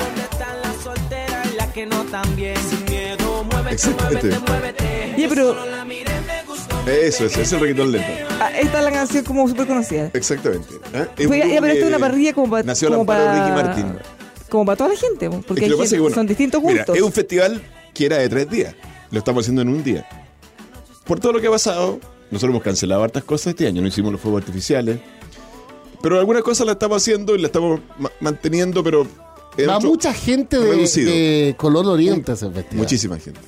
[3.72, 4.30] Exactamente.
[5.16, 5.56] Oye, pero
[6.88, 8.08] Eso, eso, es el reggaetón lento.
[8.40, 10.10] ah, esta es la canción como súper conocida.
[10.14, 10.68] Exactamente.
[10.96, 11.08] ¿ah?
[11.18, 12.64] Es un Pues ya, pero esto es una parrilla como para.
[12.64, 13.86] Nació como para Ricky Martin.
[14.50, 16.96] Como para toda la gente, porque Es que gente- que, bueno, son distintos mira, gustos.
[16.98, 17.62] es un festival
[17.94, 18.74] que era de tres días.
[19.12, 20.08] Lo estamos haciendo en un día.
[21.06, 22.00] Por todo lo que ha pasado,
[22.32, 23.82] nosotros hemos cancelado hartas cosas este año.
[23.82, 25.00] No hicimos los fuegos artificiales.
[26.02, 29.06] Pero algunas cosas las estamos haciendo y las estamos ma- manteniendo, pero...
[29.68, 32.78] Va mucha gente de, color oriente a ese festival.
[32.78, 33.42] Muchísima gente.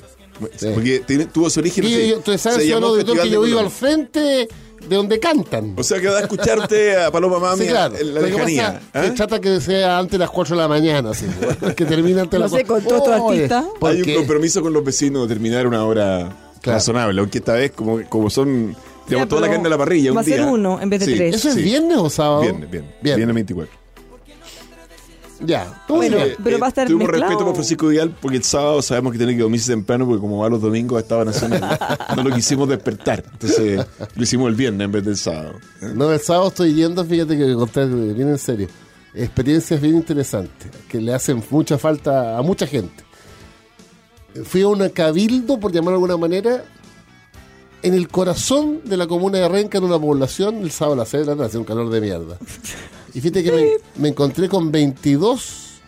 [0.57, 0.67] Sí.
[0.73, 3.59] Porque tiene- tuvo su origen yo- Se señor llamó auditor, Festival que de yo vivo
[3.59, 4.49] al frente de
[4.95, 5.75] donde cantan.
[5.77, 7.95] O sea que va a escuchar usted a Paloma Mami Sí, claro.
[7.97, 8.81] en la Lo que lejanía.
[8.91, 11.25] pasa, se trata que sea antes de las 4 de la mañana, así,
[11.77, 12.89] que termina antes de No las sé, cuatro.
[12.89, 13.65] con todos Oye, artistas.
[13.81, 16.77] Hay un compromiso con los vecinos de terminar una hora Claro.
[16.77, 18.75] razonable, aunque esta vez como, como son
[19.07, 20.11] digamos, toda la carne a la parrilla.
[20.11, 20.45] va un a ser día.
[20.47, 21.35] uno en vez de tres.
[21.35, 21.63] ¿Eso es sí.
[21.63, 22.41] viernes o sábado?
[22.41, 22.93] Viernes, viernes.
[23.01, 23.17] Viernes.
[23.17, 23.81] Viernes 24.
[25.43, 26.35] Ya, todo Bueno, bien.
[26.43, 27.29] pero va a estar Tuvimos mezclado.
[27.31, 30.37] respeto por Francisco Vidal porque el sábado sabemos que tiene que dormirse temprano porque como
[30.37, 31.79] va los domingos estaba nacional.
[32.15, 33.23] no lo quisimos despertar.
[33.33, 33.83] Entonces
[34.15, 35.53] lo hicimos el viernes en vez del sábado.
[35.95, 38.67] No, el sábado estoy yendo, fíjate que a contar bien en serio.
[39.15, 43.03] Experiencias bien interesantes, que le hacen mucha falta a mucha gente.
[44.45, 46.63] Fui a un cabildo, por llamarlo de alguna manera,
[47.83, 51.09] en el corazón de la comuna de Renca, en una población, el sábado a las
[51.09, 52.37] 6 de la tarde, hace un calor de mierda.
[53.13, 55.81] Y fíjate que me, encontré con 22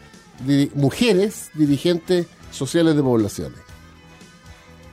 [0.46, 3.60] diri- mujeres dirigentes sociales de poblaciones.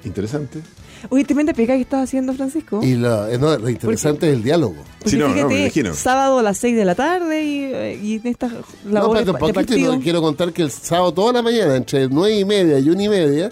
[0.04, 0.60] Interesante.
[1.08, 2.80] Oye, tremenda pega que estás haciendo, Francisco.
[2.82, 4.76] Y lo, eh, no, lo interesante es el diálogo.
[4.98, 5.94] Porque Sí, no, no, me imagino.
[5.94, 9.32] sábado a las 6 de la tarde y, eh, y en estas No, labores pero
[9.32, 9.94] de poquito, partido.
[9.96, 13.02] no, quiero contar que el sábado toda la mañana, entre nueve y media y una
[13.04, 13.50] y media,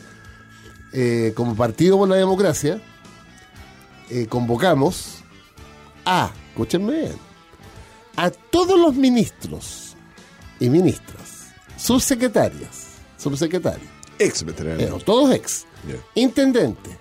[0.92, 2.80] eh, como Partido por la Democracia,
[4.10, 5.22] eh, convocamos
[6.04, 7.12] a, escúchenme bien,
[8.16, 9.96] a todos los ministros
[10.60, 14.80] y ministras, subsecretarias, subsecretarios, Ex veterano.
[14.80, 15.94] eh, todos ex, Ya.
[16.20, 16.96] intendentes,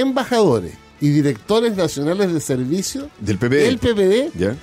[0.00, 3.54] embajadores y directores nacionales de servicio Del PPD.
[3.54, 4.56] del PPD ¿Ya?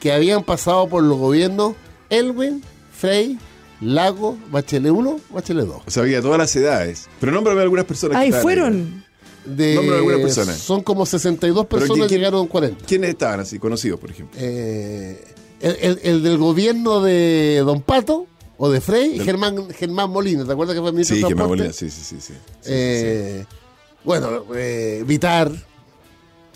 [0.00, 1.74] que habían pasado por los gobiernos
[2.10, 2.62] Elwin,
[2.92, 3.38] Frey,
[3.80, 5.82] Lago, Bachelet 1, Bachelet 2.
[5.86, 7.06] O sea, había todas las edades.
[7.20, 8.42] Pero nómbrame algunas personas que ahí.
[8.42, 9.04] fueron.
[9.44, 10.58] De, algunas personas.
[10.58, 12.84] Son como 62 Pero personas, ¿quién- llegaron 40.
[12.86, 14.38] ¿Quiénes estaban así, conocidos, por ejemplo?
[14.40, 15.24] Eh,
[15.60, 18.26] el, el- el del gobierno de Don Pato
[18.58, 21.72] o de Frey, Germán, Germán Molina, ¿te acuerdas que fue ministro Sí, de que volía.
[21.72, 22.16] Sí, sí, sí.
[22.20, 22.32] sí.
[22.34, 22.34] Sí,
[22.66, 23.46] Eh,
[24.08, 25.52] Bueno, eh, Vitar,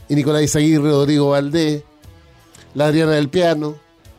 [0.08, 1.82] y Nicolás Izaguirre, Rodrigo Valdés,
[2.74, 3.76] la Adriana del Piano,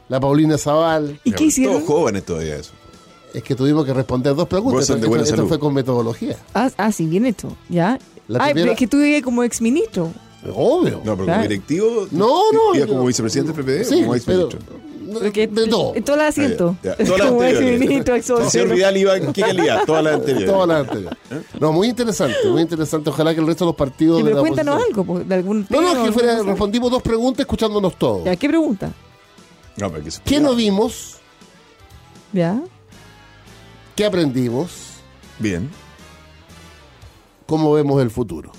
[0.07, 1.19] la Paulina Zaval.
[1.23, 1.77] ¿Y qué hicieron?
[1.77, 2.73] Todos jóvenes todavía eso.
[3.33, 4.87] Es que tuvimos que responder dos preguntas.
[4.87, 5.47] Esto- esto salud.
[5.47, 6.37] fue con metodología.
[6.53, 7.57] Ah, ah, sí, bien hecho.
[7.69, 7.97] ¿Ya?
[8.27, 10.11] La Ay, primera- pero es que tú vivías como exministro.
[10.53, 10.97] Obvio.
[11.03, 11.39] No, pero Claro.
[11.39, 12.07] como directivo.
[12.11, 12.75] No, no.
[12.75, 14.49] ¿Ibas yo- como vicepresidente del PPD Sí, o como pero.
[15.19, 15.95] Porque de todo.
[15.95, 16.75] En todas las asientos.
[16.75, 17.05] Ah, ya, ya.
[17.05, 18.29] Todas las anteriores.
[18.29, 18.75] El señor.
[18.75, 20.49] Vidal iba en qué calidad, todas las anteriores.
[20.49, 21.17] Todas las anteriores.
[21.59, 23.09] No, muy interesante, muy interesante.
[23.09, 24.17] Ojalá que el resto de los partidos.
[24.17, 25.93] Sí, de pero la cuéntanos oposición- algo, pues, de algún No, tema.
[25.93, 26.49] no, que fuera, cosa.
[26.49, 28.23] respondimos dos preguntas escuchándonos todos.
[28.25, 28.91] Ya, ¿qué pregunta?
[29.77, 31.17] No, pero que se- ¿Qué no vimos?
[32.31, 32.61] ¿Ya?
[33.95, 34.71] ¿Qué aprendimos?
[35.39, 35.69] Bien.
[37.45, 38.51] ¿Cómo vemos el futuro?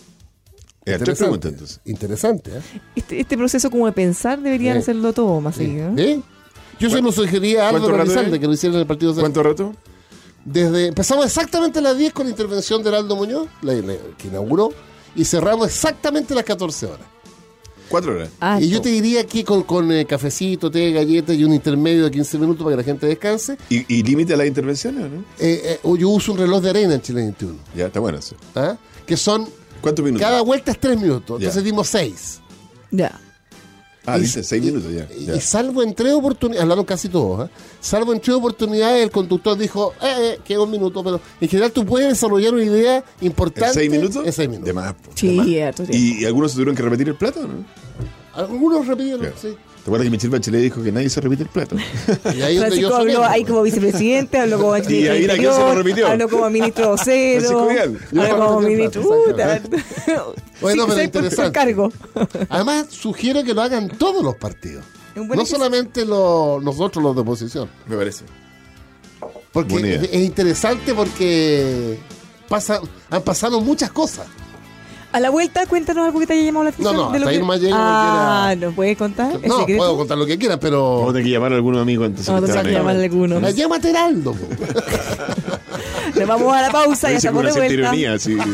[0.85, 1.81] Eh, tres preguntas entonces.
[1.87, 2.61] Interesante, ¿eh?
[2.95, 5.93] Este, este proceso como de pensar deberían hacerlo todo más seguido.
[5.97, 6.21] ¿eh?
[6.79, 9.15] Yo se lo sugería a ¿Cuánto Álvaro Elizalde que lo hiciera en el Partido.
[9.15, 9.75] ¿Cuánto rato?
[10.45, 14.29] Desde, empezamos exactamente a las 10 con la intervención de Heraldo Muñoz, la- la- que
[14.29, 14.71] inauguró,
[15.17, 17.07] y cerramos exactamente a las 14 horas.
[17.89, 18.29] Cuatro horas.
[18.41, 22.05] Ah, y yo te diría que con, con eh, cafecito, té, galletas y un intermedio
[22.05, 23.57] de 15 minutos para que la gente descanse.
[23.71, 25.21] ¿Y, y límite a las intervenciones o no?
[25.39, 28.35] Eh, eh, yo uso un reloj de arena en Chile 21, Ya, está bueno eso.
[28.55, 28.77] ¿ah?
[29.07, 29.47] que son,
[29.83, 30.27] ¿Cuántos minutos?
[30.27, 31.45] cada vuelta es 3 minutos, Ya.
[31.47, 32.41] entonces dimos 6.
[32.91, 33.21] Ya.
[34.07, 35.09] Ah, Y- dice seis minutos ya.
[35.17, 35.35] Y, ya.
[35.37, 37.51] y salvo en tres oportunidades, hablaron casi todos, ¿ah?
[37.81, 41.73] salvo en tres oportunidades el conductor dijo, eh, eh, queda un minuto, pero en general
[41.73, 44.27] tú puedes desarrollar una idea importante ¿En seis minutos?
[44.27, 44.67] en seis minutos.
[44.67, 44.95] De más.
[44.95, 45.47] de Sí, más.
[45.47, 45.85] tiempo.
[45.91, 47.65] ¿Y, y algunos se tuvieron que repetir el plato no?
[48.35, 49.57] Algunos repitieron, sí.
[49.85, 51.77] ¿Te acuerdas que Michelle Bachelet dijo que nadie se repite el plato?
[52.35, 55.35] Y ahí es donde yo Francisco habló ahí como vicepresidente, habló como Y ahí la
[55.35, 56.07] que se repitió.
[56.09, 57.69] habló como ministro vocero,
[58.17, 59.03] habló como ministro...
[60.61, 61.53] Bueno, Sí, pero interesante.
[61.53, 61.93] cargo.
[62.49, 64.83] Además, sugiero que lo hagan todos los partidos.
[65.15, 67.69] No solamente los- nosotros los de oposición.
[67.87, 68.25] Me parece.
[69.53, 71.99] Porque es interesante porque
[72.49, 74.27] pasa, han pasado muchas cosas.
[75.15, 76.97] A la vuelta, cuéntanos algo que te haya llamado la atención.
[76.97, 77.41] No, no, de lo hasta ahí que...
[77.41, 79.33] nomás llego Ah, ¿nos puedes contar?
[79.41, 79.79] ¿Es No, secreto?
[79.79, 81.07] puedo contar lo que quiera, Vamos a pero...
[81.13, 82.35] tener que llamar a algunos amigos entonces.
[82.35, 82.97] Vamos a que tener que estaban ahí.
[82.97, 83.43] llamar a algunos.
[83.43, 84.33] La llámate Heraldo.
[84.33, 84.47] po.
[86.19, 87.75] Nos vamos a la pausa, Dice estamos de vuelta.
[87.75, 88.37] ironía, sí.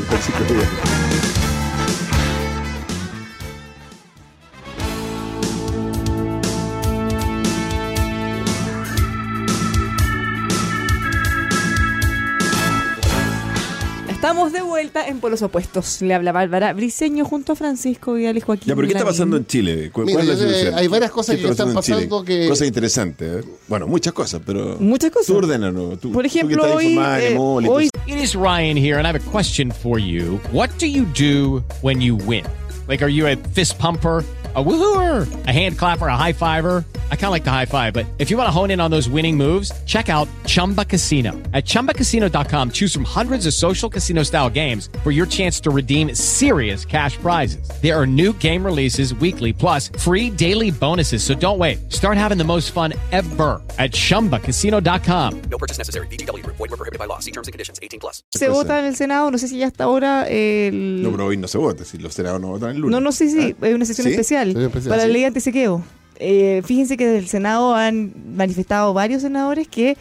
[14.08, 16.02] Estamos de vuelta en Polos Opuestos.
[16.02, 18.68] Le habla Bárbara Briseño junto a Francisco Vidal y Joaquín.
[18.68, 19.90] Ya, pero ¿qué está pasando en Chile?
[19.92, 20.74] ¿Cuál, Mira, cuál es la solución?
[20.74, 23.44] hay varias cosas ¿Qué que está están pasando que- Cosas interesantes.
[23.44, 23.48] ¿eh?
[23.68, 24.76] Bueno, muchas cosas, pero...
[24.80, 25.26] Muchas cosas.
[25.28, 26.00] Tú ordénanos.
[26.00, 29.10] Tú, Por tú ejemplo, estás hoy, eh, y hoy It is Ryan here, and I
[29.10, 30.40] have a question for you.
[30.52, 32.44] What do you do when you win?
[32.88, 34.24] Like, are you a fist pumper?
[34.52, 36.84] A woohooer, a hand clapper, a high fiver.
[37.12, 38.90] I kind of like the high five, but if you want to hone in on
[38.90, 41.30] those winning moves, check out Chumba Casino.
[41.54, 46.12] At chumbacasino.com, choose from hundreds of social casino style games for your chance to redeem
[46.16, 47.70] serious cash prizes.
[47.80, 51.22] There are new game releases weekly, plus free daily bonuses.
[51.22, 51.92] So don't wait.
[51.92, 55.42] Start having the most fun ever at chumbacasino.com.
[55.42, 56.08] No purchase necessary.
[56.08, 56.56] VGW Group.
[56.56, 57.20] Void were prohibited by law.
[57.20, 57.78] See terms and conditions.
[57.80, 58.24] 18 plus.
[58.30, 61.02] se vota en el Senado, no sé si ya hasta ahora el...
[61.02, 62.92] No, pero hoy no se vota, si los senadores no votan el lunes.
[62.92, 63.66] No, no, sí, sí, ah.
[63.66, 64.12] hay una sesión ¿Sí?
[64.12, 65.08] especial, Especial, para sí.
[65.08, 65.82] la ley antisequeo.
[66.18, 69.96] eh, fíjense que del Senado han manifestado varios senadores que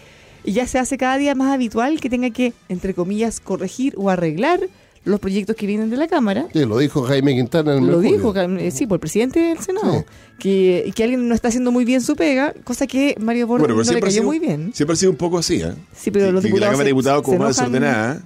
[0.45, 4.59] ya se hace cada día más habitual que tenga que, entre comillas, corregir o arreglar
[5.05, 6.47] los proyectos que vienen de la Cámara.
[6.51, 8.33] Sí, lo dijo Jaime Quintana en el Lo Mercurio.
[8.33, 9.99] dijo, eh, sí, por el presidente del Senado.
[9.99, 10.05] Sí.
[10.39, 13.67] Que, y que alguien no está haciendo muy bien su pega, cosa que Mario Borges
[13.67, 14.71] Bueno, no le cayó sido, muy bien.
[14.73, 15.73] siempre ha sido un poco así, ¿eh?
[15.95, 18.21] Sí, pero Que- los que la diputados Cámara de Diputados como más desordenada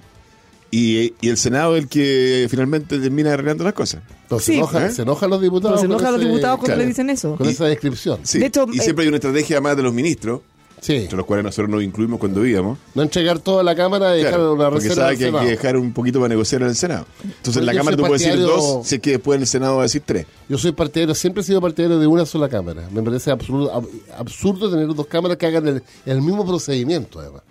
[0.76, 4.02] y, y el Senado el que finalmente termina arreglando las cosas.
[4.22, 4.52] Entonces, Sí.
[4.52, 4.90] se, enojan, ¿Eh?
[4.92, 5.80] se enojan los diputados.
[5.80, 6.80] Se enojan los diputados cuando claro.
[6.80, 7.36] le dicen eso.
[7.36, 8.20] Con Y- esa descripción.
[8.24, 8.38] Sí.
[8.38, 10.40] De hecho, y eh, siempre hay una estrategia más de los ministros,
[10.80, 10.96] Sí.
[10.96, 12.78] entre los cuales nosotros nos incluimos cuando íbamos.
[12.94, 15.44] No entregar toda la Cámara y dejar una porque reserva sabe del que hay Senado.
[15.46, 17.06] que dejar un poquito para negociar en el Senado.
[17.22, 19.76] Entonces en la Cámara tú puedes decir dos, si es que después en el Senado
[19.76, 20.26] va a decir tres.
[20.48, 22.86] Yo soy partidario, siempre he sido partidario de una sola Cámara.
[22.92, 27.42] Me parece absurdo, ab- absurdo tener dos cámaras que hagan el, el mismo procedimiento, además.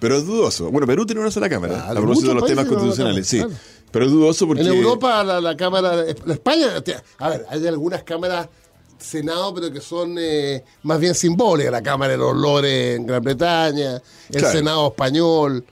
[0.00, 0.70] Pero es dudoso.
[0.70, 3.38] Bueno, Perú tiene una sola Cámara, Claro, a propósito de los temas constitucionales, sí.
[3.38, 3.52] claro.
[3.90, 4.62] Pero es dudoso porque...
[4.62, 5.94] En Europa, la, la Cámara.
[6.24, 6.68] La España.
[7.18, 8.48] A ver, hay algunas cámaras.
[8.98, 11.72] Senado, pero que son eh, más bien simbólicas.
[11.72, 13.96] La Cámara de los Lores en Gran Bretaña,
[14.30, 14.52] el Claro.
[14.56, 15.64] Senado español,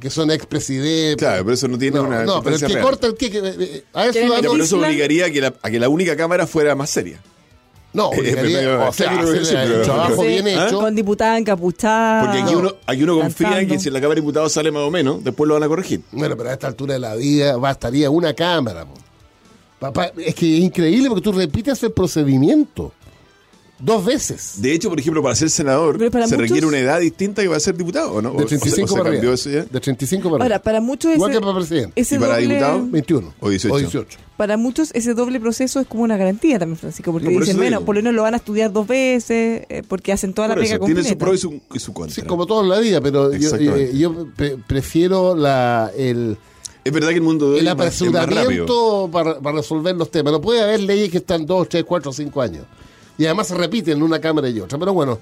[0.00, 1.16] que son expresidentes.
[1.16, 2.82] Claro, pero eso no tiene no, una No, pero el que real.
[2.84, 3.30] corta el que.
[3.32, 5.88] que- eh, a eso ¿Quieren Ya, pero eso obligaría a que, la, a que la
[5.88, 7.20] única Cámara fuera más seria.
[7.92, 10.66] No, Eh, o sea, el trabajo Sí, bien ¿Ah?
[10.66, 10.78] hecho.
[10.80, 12.22] con diputada encapuchada.
[12.24, 12.58] Porque aquí, no.
[12.58, 14.90] uno, aquí uno confía en que si en la Cámara de Diputados sale más o
[14.90, 16.02] menos, después lo van a corregir.
[16.12, 18.84] Bueno, pero a esta altura de la vida bastaría una cámara.
[18.84, 18.94] po.
[19.78, 22.92] Papá, es que es increíble porque tú repites el procedimiento
[23.80, 24.54] dos veces.
[24.60, 27.48] De hecho, por ejemplo, para ser senador para se muchos- requiere una edad distinta que
[27.48, 28.30] va a ser diputado, ¿o ¿no?
[28.32, 29.66] De O- o se- 35 o se para arriba.
[29.70, 31.92] De 35 para Ahora, para muchos Igual ese, que para presidente.
[32.00, 32.86] ese ¿Y para doble, diputado?
[32.90, 33.74] 21 O 18.
[33.74, 34.18] O 18.
[34.36, 37.56] para muchos ese doble proceso es como una garantía también, Francisco, porque No, por dicen,
[37.56, 40.56] bueno, por lo menos lo van a estudiar dos veces, eh, porque hacen toda Por
[40.58, 41.08] la pega eso, tiene completa.
[41.14, 42.14] su pro y su, y su contra.
[42.14, 46.36] Sí, como todo en la vida, pero yo, eh, yo pre- prefiero la, el,
[46.84, 48.40] Es verdad que el mundo de hoy el es más- es más rápido.
[48.40, 50.32] apresuramiento para, para resolver los temas.
[50.32, 52.64] No puede haber leyes que están 2, 3, 4, 5 años.
[53.18, 54.78] Y además se repiten en una Cámara y otra.
[54.78, 55.18] Pero bueno,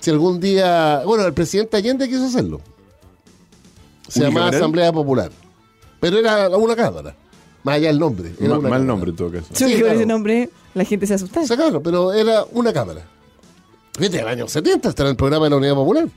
[0.00, 1.02] si algún día...
[1.04, 2.60] Bueno, el presidente Allende quiso hacerlo.
[4.08, 4.48] Se llamaba.
[4.48, 5.30] Asamblea Popular.
[6.00, 7.16] Pero era una Cámara.
[7.62, 8.34] Más allá el nombre.
[8.38, 8.84] Era Ma- una mal cámara.
[8.84, 9.46] nombre en todo caso.
[9.50, 9.94] Yo Sí, que con claro.
[9.98, 11.40] ese nombre la gente se asusta.
[11.40, 13.06] O sea, claro, pero era una Cámara.
[13.96, 16.08] Fíjate, el año 70 está en el programa de la Unidad Popular.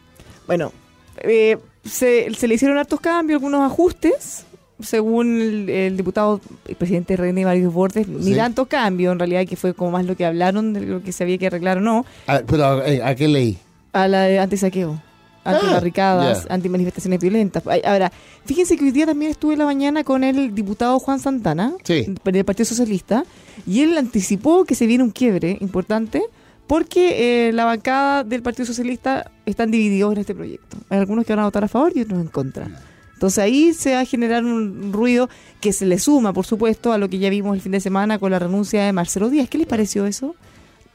[0.47, 0.71] Bueno,
[1.17, 4.44] eh, se, se le hicieron hartos cambios, algunos ajustes,
[4.79, 8.35] según el, el diputado y presidente René Varios Bordes, ni Sí.
[8.35, 11.23] tantos cambios, en realidad, que fue como más lo que hablaron de lo que se
[11.23, 13.57] había que arreglar o no, Ah, pero, eh, ¿a qué ley?
[13.93, 15.01] a la de antisaqueo,
[15.45, 16.53] antibarricadas, ya.
[16.53, 17.63] antimanifestaciones violentas.
[17.67, 18.11] Ay, Ahora,
[18.45, 22.05] fíjense que hoy día también estuve en la mañana con el diputado Juan Santana, Sí.
[22.25, 23.23] del Partido Socialista,
[23.65, 26.21] y él anticipó que se viene un quiebre importante
[26.67, 30.77] porque eh, la bancada del Partido Socialista están divididos en este proyecto.
[30.89, 32.67] Hay algunos que van a votar a favor y otros en contra.
[33.15, 35.30] Entonces ahí se va a generar un ruido
[35.62, 38.19] que se le suma, por supuesto, a lo que ya vimos el fin de semana
[38.19, 39.49] con la renuncia de Marcelo Díaz.
[39.49, 40.36] ¿Qué les pareció eso?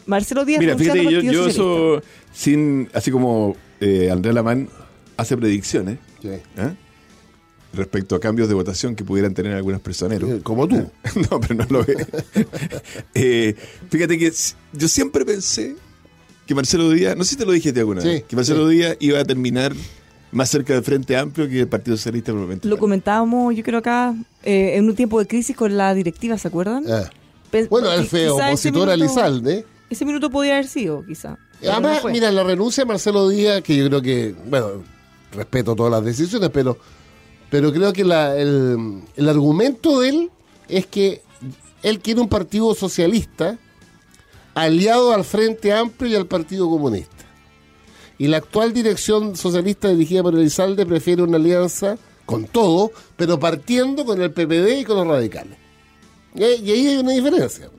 [0.06, 2.02] Marcelo Díaz Mira, fíjate, yo, yo eso,
[2.32, 4.68] sin, así como eh, Andrés Lamán
[5.16, 6.28] hace predicciones Sí.
[6.28, 6.42] ¿eh?
[7.72, 10.42] respecto a cambios de votación que pudieran tener algunos personeros.
[10.42, 10.76] Como tú.
[11.30, 12.06] no, pero no lo ve.
[13.14, 13.54] Eh,
[13.90, 14.32] fíjate que
[14.72, 15.76] yo siempre pensé
[16.46, 18.76] que Marcelo Díaz, no sé si te lo dije alguna Sí, vez, que Marcelo sí.
[18.76, 19.72] Díaz iba a terminar
[20.32, 22.68] más cerca del Frente Amplio que el Partido Socialista probablemente.
[22.68, 26.48] Lo comentábamos, yo creo acá, eh, en un tiempo de crisis con la directiva, ¿se
[26.48, 26.84] acuerdan?
[26.90, 27.10] Ah.
[27.50, 29.66] Pe- Bueno, él fue opositor a Lizalde.
[29.88, 31.36] Ese minuto podía haber sido, quizá.
[31.62, 34.68] no Además, mira, la renuncia de Marcelo Díaz, que yo creo que, bueno,
[35.32, 36.78] respeto todas las decisiones, pero,
[37.50, 40.30] pero creo que la- el, el argumento de él
[40.68, 41.22] es que
[41.82, 43.58] él quiere un partido socialista
[44.54, 47.19] aliado al Frente Amplio y al Partido Comunista.
[48.20, 54.04] Y la actual dirección socialista dirigida por Elizalde prefiere una alianza con todo, pero partiendo
[54.04, 55.56] con el PPD y con los radicales.
[56.34, 57.70] Y, ahí- y ahí hay una diferencia.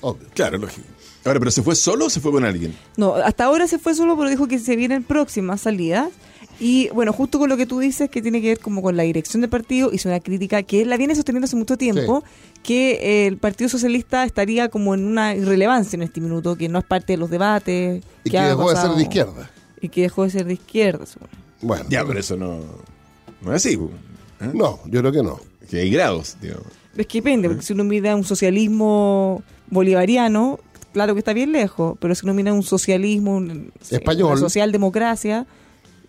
[0.00, 0.26] Obvio.
[0.34, 0.86] Claro, lógico.
[1.24, 2.76] Ahora, ¿pero se fue solo o se fue con alguien?
[2.96, 6.08] No, hasta ahora se fue solo, pero dijo que se vienen próximas salidas.
[6.60, 9.02] Y bueno, justo con lo que tú dices, que tiene que ver como con la
[9.02, 12.22] dirección del partido, hizo una crítica que él la viene sosteniendo hace mucho tiempo,
[12.62, 16.78] que eh, el Partido Socialista estaría como en una irrelevancia en este minuto, que no
[16.78, 18.02] es parte de los debates.
[18.24, 19.50] Y que dejó de ser de izquierda.
[19.80, 21.04] Y que dejó de ser de izquierda.
[21.06, 21.30] seguro.
[21.60, 22.60] Bueno, Ya, pero eso no,
[23.42, 23.74] no es así.
[23.74, 24.50] ¿eh?
[24.54, 25.40] no, yo creo que no.
[25.68, 26.66] Que hay grados, digamos.
[26.96, 30.60] Es que depende, porque si uno mira un socialismo bolivariano,
[30.92, 34.30] claro que está bien lejos, pero si uno mira un socialismo, un- Español.
[34.32, 35.46] una socialdemocracia...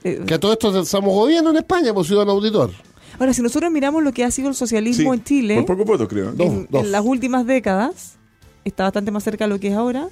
[0.06, 2.72] eh, Que a todo esto somos gobierno en España, por ciudadano auditor.
[3.20, 5.86] Ahora, si nosotros miramos lo que ha sido el socialismo Sí, en Chile Por poco
[5.86, 6.32] voto, creo.
[6.34, 6.84] Dos, en, dos.
[6.86, 8.16] en las últimas décadas,
[8.64, 10.10] está bastante más cerca de lo que es ahora,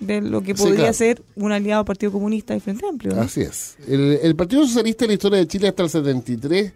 [0.00, 0.92] de lo que Sí, podría claro.
[0.94, 3.14] ser un aliado Partido Comunista y Frente Amplio.
[3.14, 3.22] ¿no?
[3.22, 3.76] Así es.
[3.86, 6.72] El, el Partido Socialista en la historia de Chile hasta el 73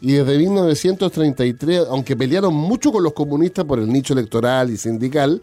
[0.00, 5.40] y desde 1933, aunque pelearon mucho con los comunistas por el nicho electoral y sindical,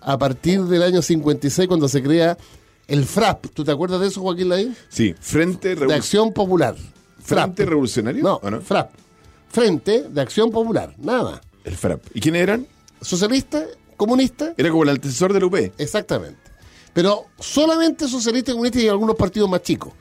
[0.00, 2.36] a partir del año 56 cuando se crea
[2.88, 3.46] el FRAP.
[3.54, 4.76] ¿Tú te acuerdas de eso, Joaquín Lavín?
[4.88, 6.74] Sí, Frente, De Revoluc- Acción Popular.
[7.22, 8.22] Frente Revolucionario.
[8.24, 8.60] No, ¿o no?
[8.60, 8.90] FRAP.
[9.50, 11.40] Frente de Acción Popular, nada.
[11.64, 12.02] El FRAP.
[12.14, 12.66] ¿Y quiénes eran?
[13.00, 13.64] Socialista,
[13.96, 15.54] comunista, Era como el antecesor del UP.
[15.78, 16.38] exactamente.
[16.92, 19.92] Pero solamente socialistas, comunistas y algunos partidos más chicos.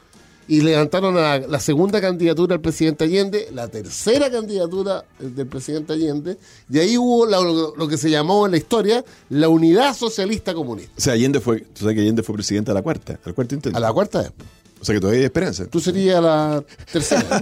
[0.49, 5.91] Y levantaron a la segunda candidatura al presidente Allende, la tercera candidatura eh, del presidente
[5.93, 6.37] Allende,
[6.69, 10.53] y ahí hubo la- lo, lo que se llamó en la historia la unidad socialista
[10.53, 10.93] comunista.
[10.97, 13.55] O sea, Allende fue, tú sabes que Allende fue presidente a la cuarta, al cuarto
[13.55, 13.77] intento.
[13.77, 14.31] A la cuarta vez.
[14.79, 15.65] O sea que todavía hay esperanza.
[15.65, 17.41] Tú serías la tercera.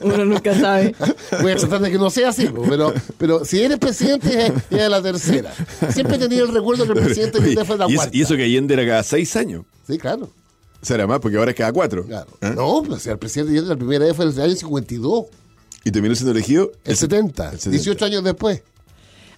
[0.00, 0.94] Uno nunca sabe.
[1.42, 5.02] Voy a tratar de que no sea así, pero, pero si eres presidente es, la
[5.02, 5.52] tercera.
[5.92, 8.16] Siempre he tenido el recuerdo que el presidente Allende fue la cuarta.
[8.16, 9.64] y eso que Allende era cada seis años.
[9.86, 10.30] Sí, claro.
[10.84, 12.04] O sea, era más porque ahora es cada cuatro.
[12.04, 12.26] claro.
[12.42, 12.50] ¿Ah?
[12.54, 15.24] No, pues el presidente Allende la primera vez fue en el año 52,
[15.82, 17.70] Y terminó siendo elegido el 70, el 70.
[17.70, 18.62] 18 años después.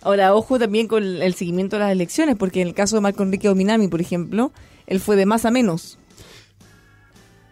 [0.02, 3.22] Ahora, ojo también con el seguimiento de las elecciones, porque en el caso de Marco
[3.22, 4.50] Enrique Dominami, por ejemplo,
[4.88, 5.98] él fue de más a menos.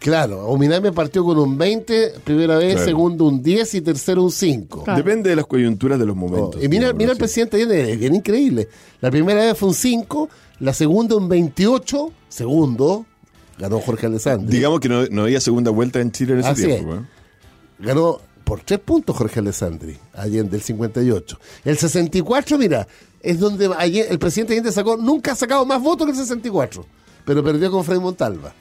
[0.01, 2.87] Claro, Ominami partió con un 20, primera vez, Claro.
[2.87, 4.85] segundo un 10 y tercero un 5.
[4.85, 4.99] Claro.
[4.99, 6.63] Depende de las coyunturas de los Oh, momentos.
[6.63, 8.69] y mira, mira el presidente Allende, es bien increíble.
[9.01, 10.29] La primera vez fue un 5,
[10.61, 13.07] la segunda un 28, segundo,
[13.59, 14.55] ganó Jorge Alessandri.
[14.57, 16.95] Digamos que no, no había segunda vuelta en Chile en ese Así tiempo.
[16.95, 17.01] es.
[17.01, 17.05] ¿eh?
[17.81, 21.39] ganó por tres puntos Jorge Alessandri, Allende, el 58.
[21.65, 22.87] El 64, mira,
[23.21, 26.85] es donde Allende- el presidente Allende sacó, nunca ha sacado más votos que el 64,
[27.25, 28.53] pero perdió con Frei Montalva,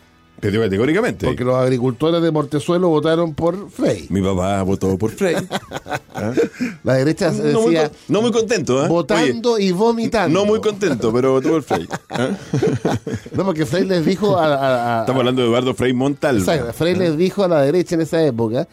[0.51, 1.25] Categóricamente.
[1.25, 4.08] porque los agricultores de Mortezuelo votaron por Frei.
[4.10, 5.36] Mi papá votó por Frey.
[6.84, 8.88] La derecha no, muy, decía con- no muy contento, ¿eh?
[8.88, 10.39] votando y vomitando.
[10.39, 11.88] no muy contento, pero votó por Frey.
[12.17, 12.36] ¿eh?
[13.34, 16.39] No, porque Frei les dijo a, a- a- Estamos hablando de Eduardo Frei Montalva.
[16.39, 18.67] Exacto, Frey les dijo a la derecha en esa época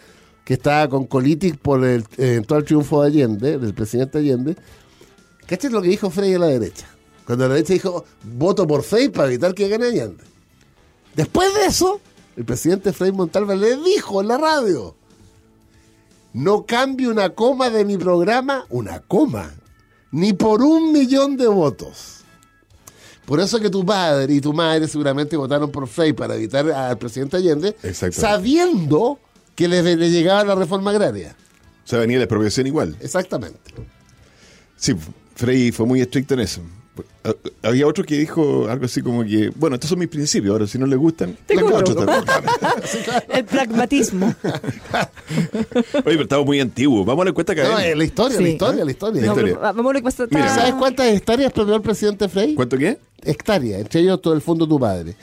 [0.45, 4.57] que estaba con colitis por el eventual triunfo de Allende, del presidente Allende.
[5.47, 6.87] ¿Cachai lo que dijo Frey a la derecha?
[7.25, 10.25] Cuando la derecha dijo, voto por Frey para evitar que gane Allende.
[11.15, 12.01] Después de eso,
[12.37, 14.95] el presidente Frei Montalva le dijo en la radio,
[16.33, 19.53] no cambie una coma de mi programa, una coma,
[20.13, 22.19] ni por un millón de votos.
[23.27, 26.99] Por eso que tu padre y tu madre seguramente votaron por Frey para evitar al
[26.99, 27.77] presidente Allende,
[28.11, 29.19] sabiendo
[29.55, 31.37] que le, le llegaba la reforma agraria.
[31.85, 32.97] O sea, venía la expropiación igual.
[33.01, 33.59] Exactamente.
[34.77, 34.95] Sí,
[35.35, 36.61] Frey fue muy estricto en eso.
[37.25, 40.67] Ah, Había otro que dijo algo así como que, bueno, estos son mis principios, ahora
[40.67, 41.79] si no les gustan, Te les cobro.
[41.79, 42.25] otros también.
[43.29, 44.35] El pragmatismo.
[44.45, 47.05] Oye, pero estamos muy antiguos.
[47.07, 49.23] Vamos a la encuesta No, es la historia, la historia, la historia.
[49.27, 50.27] La pero vamos a que.
[50.31, 52.55] Mira, está- ¿Sabes cuántas hectáreas propió el presidente Frey?
[52.55, 52.99] ¿Cuánto qué?
[53.23, 55.15] Hectáreas, entre ellos todo el fondo de tu padre.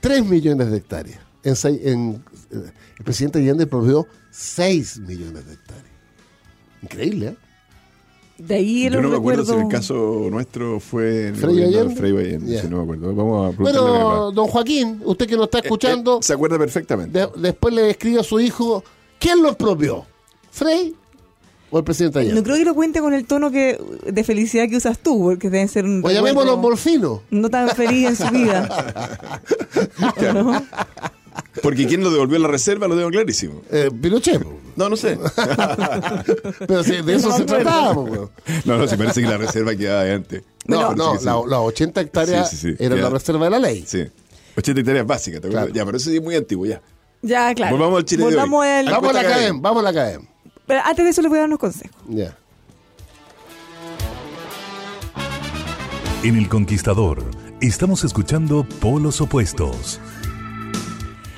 [0.00, 1.18] Tres millones de hectáreas.
[1.42, 5.86] En, seis- en- eh, el presidente Allende propió seis millones de hectáreas.
[6.82, 7.36] Increíble, ¿eh?
[8.38, 11.52] De ahí Yo no me acuerdo si en el caso nuestro fue en el ¿Frei
[11.54, 11.96] gobierno de Allende?
[12.00, 12.60] Frei Allende, Ya.
[12.62, 13.14] si no me acuerdo.
[13.14, 17.18] Vamos a Bueno, don Joaquín, usted que nos está escuchando, Eh, eh, se acuerda perfectamente.
[17.18, 18.84] de- después le escribe a su hijo,
[19.18, 20.04] ¿quién lo expropió?
[20.50, 20.94] ¿Frey
[21.70, 22.36] o el presidente Allende?
[22.36, 25.48] No creo que lo cuente con el tono que de felicidad que usas tú, porque
[25.48, 27.22] deben ser un o llamémoslo recuerdo Morfino.
[27.30, 28.68] no tan feliz en su vida.
[30.34, 30.62] ¿No?
[31.66, 33.60] Porque quien lo devolvió a la reserva lo tengo clarísimo.
[33.72, 34.40] Eh, Pinochet.
[34.76, 35.18] No, no sé.
[36.68, 37.46] Pero si de eso No se acuerdo.
[37.64, 37.92] trataba.
[37.92, 38.30] weón.
[38.64, 40.42] No, no, se parece que la reserva quedaba de antes.
[40.66, 41.24] No, no, sí, sí.
[41.24, 42.76] la- las 80 hectáreas Sí, sí, sí.
[42.78, 43.04] eran Ya.
[43.04, 43.84] la reserva de la ley.
[43.84, 44.04] Sí.
[44.56, 45.64] 80 hectáreas básicas, ¿te acuerdas?
[45.66, 45.74] Claro.
[45.76, 46.80] Ya, pero eso sí es muy antiguo, ya.
[47.22, 47.76] Ya, claro.
[47.76, 48.34] Volvamos al Chile de hoy.
[48.34, 50.22] Al- Vamos a la CADEM, vamos a la CADEM.
[50.66, 51.96] Pero antes de eso les voy a dar unos consejos.
[52.08, 52.36] Ya.
[56.22, 57.24] En El Conquistador,
[57.60, 60.00] estamos escuchando Polos Opuestos.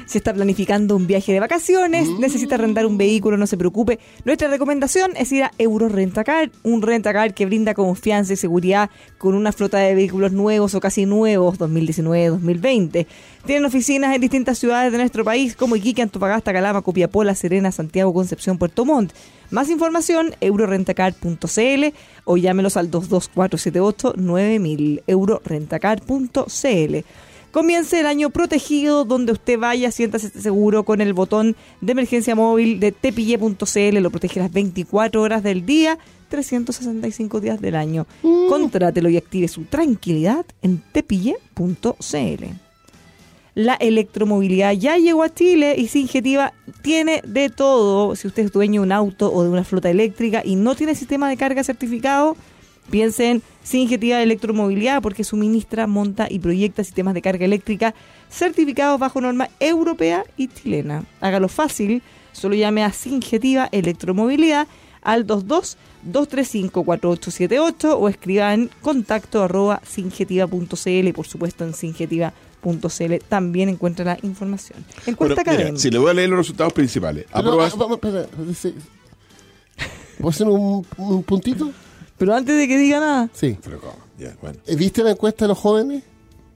[0.09, 3.99] Si está planificando un viaje de vacaciones, necesita rentar un vehículo, no se preocupe.
[4.25, 9.35] Nuestra recomendación es ir a Euro Rentacar, un rentacar que brinda confianza y seguridad con
[9.35, 13.07] una flota de vehículos nuevos o casi nuevos 2019-2020.
[13.44, 17.71] Tienen oficinas en distintas ciudades de nuestro país como Iquique, Antofagasta, Calama, Copiapó, La Serena,
[17.71, 19.12] Santiago, Concepción, Puerto Montt.
[19.51, 21.85] Más información, eurorentacar.cl
[22.25, 27.05] o llámelos al 22478 9000 eurorentacar.cl.
[27.51, 32.79] Comience el año protegido donde usted vaya, siéntase seguro con el botón de emergencia móvil
[32.79, 38.07] de tepille.cl, lo protege las 24 horas del día, 365 días del año.
[38.49, 42.44] Contrátelo y active su tranquilidad en tepille.cl.
[43.55, 48.15] La electromovilidad ya llegó a Chile y Singetiva tiene de todo.
[48.15, 50.94] Si usted es dueño de un auto o de una flota eléctrica y no tiene
[50.94, 52.37] sistema de carga certificado,
[52.91, 57.95] piense en Singetiva Electromovilidad porque suministra, monta y proyecta sistemas de carga eléctrica
[58.31, 61.05] certificados bajo norma europea y chilena.
[61.21, 64.67] Hágalo fácil, solo llame a Singetiva Electromovilidad
[65.03, 74.19] al 22-235-4878 o escriban contacto arroba singetiva.cl y por supuesto en singetiva.cl también encuentra la
[74.23, 74.85] información.
[75.07, 77.27] Encuesta Bueno, mira, si le voy a leer los resultados principales.
[77.33, 78.75] Aprobas- vamos, espera, dice-
[80.19, 81.71] ¿Puedo hacer un, un puntito?
[82.19, 83.56] Pero antes de que diga nada, Sí.
[83.62, 83.96] Pero ¿cómo?
[84.19, 84.58] Ya, bueno.
[84.77, 86.02] ¿Viste la encuesta de los jóvenes?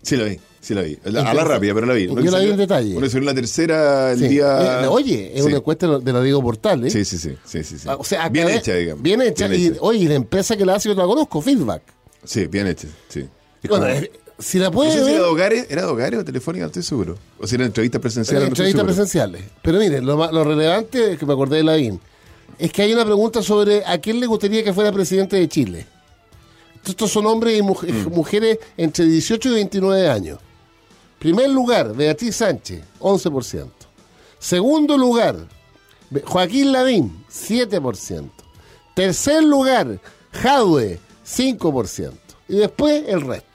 [0.02, 0.98] Sí la vi, sí la vi.
[1.04, 2.08] La, a la rápida, pero la vi.
[2.08, 2.96] yo la vi en detalle.
[2.96, 4.28] Una que salió en la tercera el Sí.
[4.28, 4.82] día...
[4.82, 5.46] Eh, oye, es Sí.
[5.48, 6.92] una encuesta de la- Diego Portales.
[6.92, 7.36] Sí, sí, sí.
[7.44, 7.86] sí, sí, sí.
[7.88, 9.02] Ah, O sea, bien hecha, digamos.
[9.02, 9.46] Bien hecha.
[9.46, 9.76] Bien y, hecha.
[9.80, 11.82] oye, y la empresa que la hace yo la conozco, Feedback.
[12.24, 13.20] Sí, bien hecha, sí.
[13.62, 14.10] Es Bueno, como- eh,
[14.40, 16.64] si la no puede sé si ver, era de hogares, ¿era de hogares o telefónica?
[16.64, 17.16] No estoy seguro.
[17.38, 18.40] O si era entrevista presencial.
[18.40, 19.42] no estoy entrevistas presenciales.
[19.62, 22.00] Pero miren, lo, lo relevante, que me acordé de la BIN,
[22.58, 25.86] es que hay una pregunta sobre a quién le gustaría que fuera presidente de Chile.
[26.84, 28.08] Estos son hombres y muj- Mm.
[28.14, 30.38] mujeres entre 18 y 29 años.
[31.18, 33.86] Primer lugar, Beatriz Sánchez, 11%.
[34.38, 35.36] Segundo lugar,
[36.24, 38.30] Joaquín Lavín, 7%.
[38.94, 40.00] Tercer lugar,
[40.32, 42.18] Jadwe, 5%.
[42.48, 43.51] Y después el resto.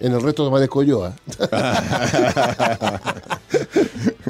[0.00, 1.04] En el resto aparezco yo.
[1.04, 1.14] ¿ah?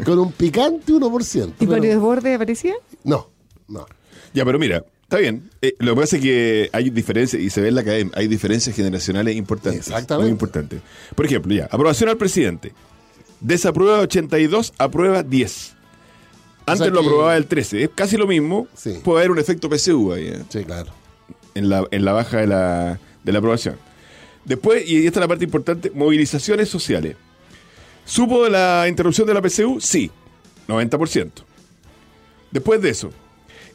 [0.05, 1.49] Con un picante 1%.
[1.49, 2.75] ¿y pero- Mario Desborde aparecía?
[3.03, 3.31] No,
[3.69, 3.87] no.
[4.35, 5.51] Ya, pero mira, está bien.
[5.63, 8.29] Eh, lo que pasa es que hay diferencias, y se ve en la academia, hay
[8.29, 9.87] diferencias generacionales importantes.
[9.89, 10.23] Exactamente.
[10.25, 10.81] Muy importantes.
[11.15, 12.73] Por ejemplo, ya, aprobación al presidente.
[13.41, 15.75] Desaprueba 82, aprueba 10.
[16.67, 17.85] Antes sea lo que- aprobaba el 13.
[17.85, 18.67] Es casi lo mismo.
[18.75, 19.01] Sí.
[19.05, 20.93] Puede haber un efecto PSU ahí, eh, Sí, claro.
[21.55, 23.77] en, la, en la baja de la, de la aprobación.
[24.45, 27.17] Después, y esta es la parte importante, movilizaciones sociales.
[28.05, 29.81] ¿Supo de la interrupción de la PSU?
[29.81, 30.11] Sí,
[30.69, 31.31] 90%.
[32.51, 33.11] Después de eso,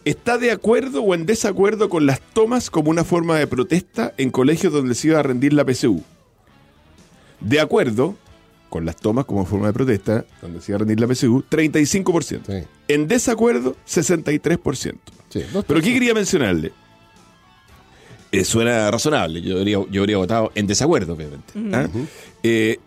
[0.06, 4.30] ¿está de acuerdo o en desacuerdo con las tomas como una forma de protesta en
[4.30, 6.04] colegios donde se iba a rendir la PSU?
[7.42, 8.16] De acuerdo
[8.70, 12.42] con las tomas como forma de protesta donde se iba a rendir la PSU, 35%.
[12.46, 12.68] Sí.
[12.88, 14.96] En desacuerdo, 63%.
[15.30, 16.72] Sí, Pero ¿qué quería mencionarle?
[18.32, 19.42] Eh, suena razonable.
[19.42, 21.54] Yo habría, yo habría votado en desacuerdo, obviamente.
[21.74, 21.88] ¿ah?
[22.44, 22.78] Eh,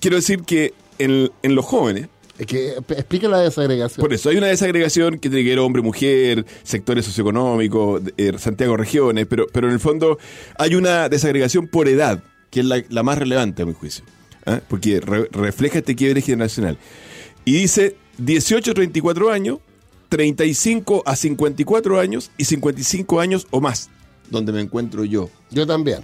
[0.00, 2.06] quiero decir que en, en los jóvenes,
[2.38, 4.00] Es que eh, explica la desagregación.
[4.04, 9.26] por eso hay una desagregación que tiene que ver hombre-mujer, sectores socioeconómicos, eh, Santiago regiones,
[9.26, 10.18] pero, pero en el fondo
[10.58, 14.04] hay una desagregación por edad, que es la, la más relevante a mi juicio,
[14.46, 14.60] ¿ah?
[14.68, 16.78] porque re- refleja este quiebre generacional.
[17.44, 19.58] Y dice 18 a 34 años,
[20.08, 23.90] 35 a 54 años y 55 años o más,
[24.30, 25.30] donde me encuentro yo.
[25.50, 25.98] Yo también.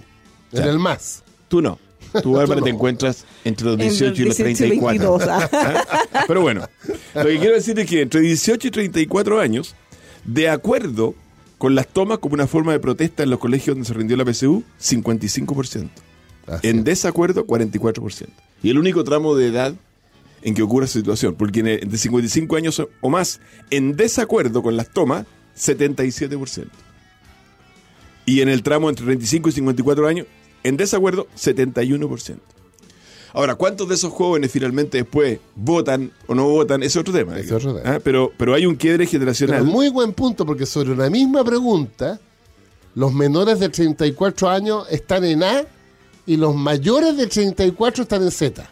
[0.51, 0.69] En Ya.
[0.69, 1.23] el más.
[1.47, 1.79] Tú no.
[2.21, 2.61] Tú, no.
[2.63, 5.17] te encuentras entre los En 18 y los 18 y 34.
[5.17, 6.03] 22, ah.
[6.27, 6.67] Pero bueno,
[7.15, 9.75] lo que quiero decir es que entre 18 y 34 años,
[10.25, 11.15] de acuerdo
[11.57, 14.25] con las tomas como una forma de protesta en los colegios donde se rindió la
[14.25, 15.89] PSU, 55%.
[16.47, 16.83] Así En es.
[16.85, 18.27] desacuerdo, 44%.
[18.63, 19.75] Y el único tramo de edad
[20.41, 24.63] en que ocurre esa situación, porque en de 55 años o- o más, en desacuerdo
[24.63, 26.67] con las tomas, 77%.
[28.31, 30.25] Y en el tramo entre 35 y 54 años,
[30.63, 32.37] en desacuerdo, 71%.
[33.33, 36.81] Ahora, ¿cuántos de esos jóvenes finalmente después votan o no votan?
[36.81, 37.37] Es otro tema.
[37.37, 37.95] Es otro tema.
[37.95, 39.63] Ah, Pero, pero hay un quiebre Pero generacional.
[39.65, 42.21] muy buen punto, porque sobre una misma pregunta,
[42.95, 45.63] los menores de 34 años están en A
[46.25, 48.69] y los mayores de 34 están en Z.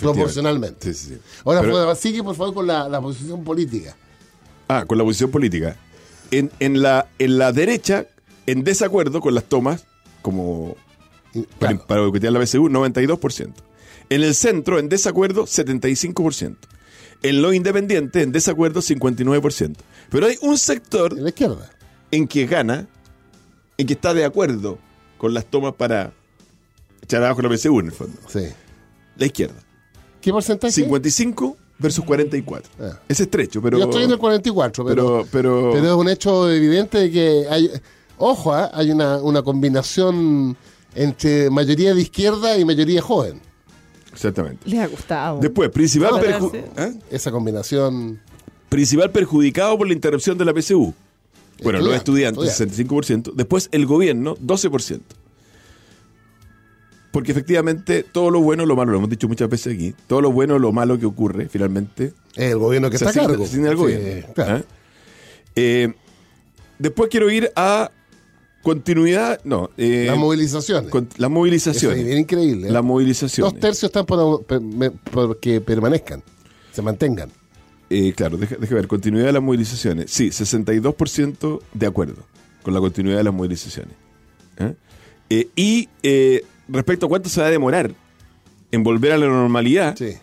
[0.00, 0.94] Proporcionalmente.
[0.94, 1.20] Sí, sí, sí.
[1.44, 3.96] Ahora, Pero- sigue por favor con la, la posición política.
[4.68, 5.76] Ah, con la posición política.
[6.30, 8.06] En, en, la, en la derecha,
[8.46, 9.86] en desacuerdo con las tomas,
[10.22, 10.76] como
[11.58, 13.52] para, claro, para boicotear la BCU, 92%.
[14.10, 16.56] En el centro, en desacuerdo, 75%.
[17.22, 19.76] En lo independiente, en desacuerdo, 59%.
[20.10, 21.70] Pero hay un sector en la izquierda.
[22.10, 22.88] en que gana,
[23.78, 24.78] en que está de acuerdo
[25.18, 26.12] con las tomas para
[27.00, 28.18] echar abajo la BCU, en el fondo.
[28.28, 28.48] Sí.
[29.16, 29.54] La izquierda.
[30.20, 30.72] ¿Qué porcentaje?
[30.72, 32.70] 55 versus 44.
[32.80, 33.00] Ah.
[33.08, 33.78] Es estrecho, pero...
[33.78, 37.46] Yo estoy en el 44, pero, pero, pero, pero es un hecho evidente de que
[37.48, 37.70] hay.
[38.24, 38.70] Ojo, ¿ah?
[38.72, 40.56] hay una, una combinación
[40.94, 43.40] entre mayoría de izquierda y mayoría joven.
[44.12, 44.68] Exactamente.
[44.70, 45.40] Les ha gustado.
[45.40, 46.12] Después, principal,
[46.76, 46.90] ¿Ah?
[47.10, 48.20] Esa combinación.
[48.68, 50.94] principal perjudicado por la interrupción de la PSU.
[51.64, 52.88] Bueno, los Estudiantes, estudiantes,
[53.28, 53.32] 65%.
[53.34, 55.00] Después, el gobierno, 12%.
[57.10, 60.30] Porque efectivamente, todo lo bueno, lo malo, lo hemos dicho muchas veces aquí, todo lo
[60.30, 63.44] bueno, lo malo que ocurre, finalmente, Es el gobierno que se está a cargo.
[63.46, 64.32] se Sí, gobierno.
[64.32, 64.54] claro.
[64.58, 64.62] ¿ah?
[65.56, 65.92] Eh,
[66.78, 67.90] después quiero ir a
[68.62, 70.90] continuidad, no, eh, Las movilizaciones.
[70.90, 71.98] con- las Eso movilizaciones.
[72.00, 72.68] es bien increíble.
[72.68, 72.70] ¿eh?
[72.72, 73.52] Las movilizaciones.
[73.52, 76.22] Dos tercios están por, per- me- por que permanezcan,
[76.72, 77.30] se mantengan.
[77.90, 80.10] Eh, claro, deja ver, continuidad de las movilizaciones.
[80.10, 82.24] Sí, 62% de acuerdo
[82.62, 83.94] con la continuidad de las movilizaciones.
[84.58, 84.72] ¿Ah?
[85.28, 87.92] Eh, y eh, respecto a cuánto se va a demorar
[88.70, 90.14] en volver a la normalidad, Sí.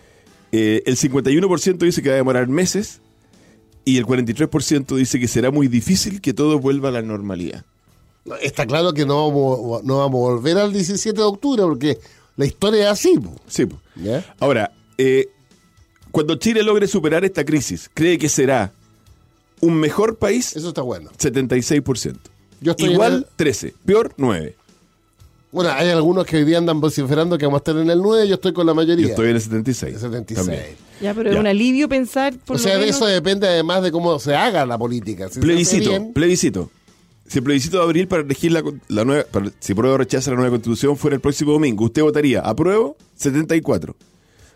[0.51, 3.01] eh, el 51% dice que va a demorar meses
[3.85, 7.65] y el 43% dice que será muy difícil que todo vuelva a la normalidad.
[8.41, 11.97] Está claro que no vamos, no vamos a volver al 17 de octubre porque
[12.37, 13.17] la historia es así.
[13.17, 13.33] po.
[13.47, 13.65] Sí.
[13.65, 13.79] po.
[13.95, 14.23] ¿Ya?
[14.39, 15.27] Ahora, eh,
[16.11, 18.71] cuando Chile logre superar esta crisis, ¿cree que será
[19.61, 20.55] un mejor país?
[20.55, 21.09] Eso está bueno.
[21.17, 22.17] 76%.
[22.61, 23.73] Yo estoy Igual, el- 13.
[23.85, 24.55] Peor, 9.
[25.51, 28.27] Bueno, hay algunos que hoy día andan vociferando que vamos a estar en el 9,
[28.27, 29.05] yo estoy con la mayoría.
[29.05, 29.95] Yo estoy en el 76.
[29.95, 30.45] El 76.
[30.45, 30.75] también.
[31.01, 31.35] Ya, pero Ya.
[31.35, 34.35] es un alivio pensar por o lo sea, de eso depende además de cómo se
[34.35, 35.27] haga la política.
[35.29, 36.69] Si Plebiscito, bien, plebiscito.
[37.29, 40.31] Si el plebiscito de abril para elegir la, la nueva, para- si prueba o rechaza
[40.31, 43.95] la nueva constitución fuera el próximo domingo, usted votaría apruebo 74,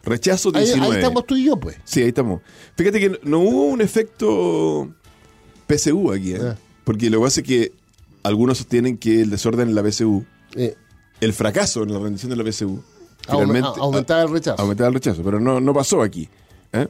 [0.03, 0.91] rechazo ahí, 19.
[0.95, 1.77] ahí estamos tú y yo, pues.
[1.85, 2.41] Sí, ahí estamos.
[2.75, 4.89] Fíjate que no hubo un efecto
[5.67, 6.39] PSU aquí, ¿eh?
[6.41, 6.55] Ah.
[6.83, 7.71] porque lo que pasa es que
[8.23, 10.75] algunos sostienen que el desorden en la PSU, Eh,
[11.21, 12.81] el fracaso en la rendición de la PSU,
[13.27, 14.61] aume- finalmente a- aumentaba el rechazo.
[14.61, 16.27] aumentaba el rechazo, pero no, no pasó aquí.
[16.73, 16.87] ¿eh?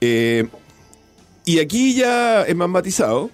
[0.00, 0.48] Eh,
[1.44, 3.30] y aquí ya es más matizado.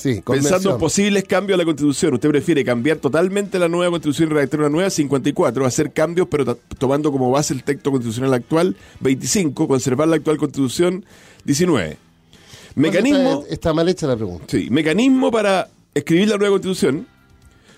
[0.00, 4.30] Sí, Pensando en posibles cambios a la Constitución, ¿usted prefiere cambiar totalmente la nueva Constitución
[4.30, 8.76] y redactar una nueva 54, hacer cambios pero tomando como base el texto constitucional actual
[9.00, 11.04] 25, conservar la actual Constitución
[11.44, 11.96] 19?
[12.74, 14.44] Mecanismo, Está, está mal hecha la pregunta.
[14.48, 17.06] sí, mecanismo para escribir la nueva Constitución,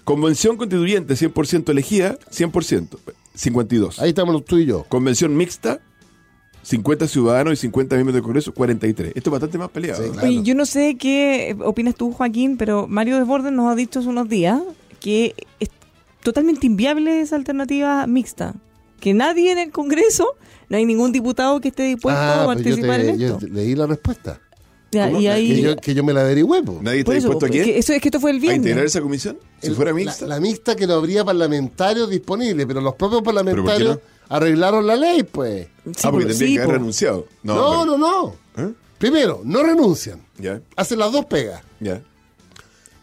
[0.05, 2.89] convención constituyente 100% elegida, 100%,
[3.35, 3.99] 52.
[4.01, 4.85] Ahí estamos tú y yo.
[4.89, 5.81] Convención mixta,
[6.63, 9.13] 50 ciudadanos y 50 miembros del Congreso, 43.
[9.15, 10.01] Esto es bastante más peleado.
[10.03, 10.13] Sí, ¿no?
[10.15, 10.29] claro.
[10.29, 14.09] Oye, yo no sé qué opinas tú, Joaquín, pero Mario Desbordes nos ha dicho hace
[14.09, 14.61] unos días
[15.01, 15.69] que es
[16.23, 18.55] totalmente inviable esa alternativa mixta.
[19.01, 20.37] Que nadie en el Congreso,
[20.69, 23.47] no hay ningún diputado que esté dispuesto Ah, a pues yo, participar te- en esto.
[23.49, 24.41] leí la respuesta.
[24.93, 25.21] Ya, ¿Cómo?
[25.21, 26.79] y Que ahí, Que yo, que yo me la averigüé, po.
[26.83, 27.65] ¿Nadie está eso, dispuesto a quién?
[27.65, 28.85] que eso es que esto fue el ¿A integrar viernes.
[28.85, 29.39] esa comisión?
[29.61, 30.27] Si El- fuera la- mixta.
[30.27, 33.99] La, mixta que no habría parlamentarios disponibles, pero los propios por qué parlamentarios
[34.37, 35.67] arreglaron la ley, pues.
[35.85, 36.73] Sí, ah, porque po, tendrían sí, que haber po.
[36.73, 37.27] renunciado.
[37.43, 38.65] No, No, pero- no, no.
[38.69, 38.73] ¿Eh?
[38.99, 40.21] Primero, no renuncian.
[40.39, 41.63] Ya, Hacen las dos pegas.
[41.81, 42.01] ya.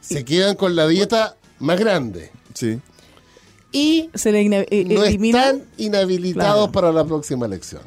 [0.02, 2.32] Se quedan con la dieta más grande.
[2.54, 2.80] Sí.
[3.72, 4.50] Y Se le eh,
[4.86, 6.72] no elimina- están inhabilitados Claro.
[6.72, 7.82] para la próxima elección.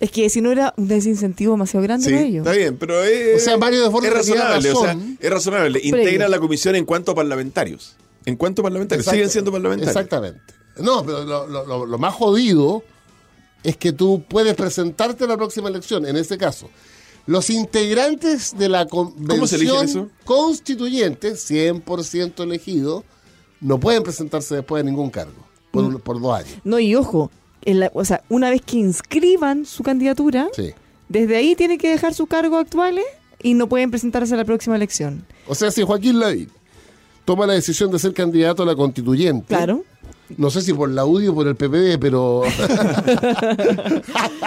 [0.00, 2.46] Es que si no era un desincentivo demasiado grande Sí, para ellos.
[2.46, 4.72] está bien, pero es, O sea, Mario de Forma es razonable.
[4.72, 5.80] O sea, es razonable.
[5.82, 7.96] Integra la comisión en cuanto a parlamentarios.
[8.26, 9.04] En cuanto a parlamentarios.
[9.06, 9.16] Exacto.
[9.16, 9.94] Siguen siendo parlamentarios.
[9.96, 10.40] Exactamente.
[10.82, 12.82] No, pero lo, lo- lo- lo más jodido
[13.62, 16.70] es que tú puedes presentarte a la próxima elección, en este caso.
[17.26, 23.04] Los integrantes de la convención constituyente, 100% elegidos,
[23.60, 25.86] no pueden presentarse después de ningún cargo, por, Mm.
[25.86, 26.58] un- por dos años.
[26.64, 27.30] No, y ojo,
[27.62, 30.72] en la- o sea, una vez que inscriban su candidatura, Sí.
[31.08, 33.04] desde ahí tienen que dejar sus cargos actuales
[33.42, 35.26] y no pueden presentarse a la próxima elección.
[35.46, 36.50] O sea, si Joaquín Lavín
[37.26, 39.84] toma la decisión de ser candidato a la constituyente, Claro.
[40.36, 42.42] No sé si por la UDI o por el PPD, pero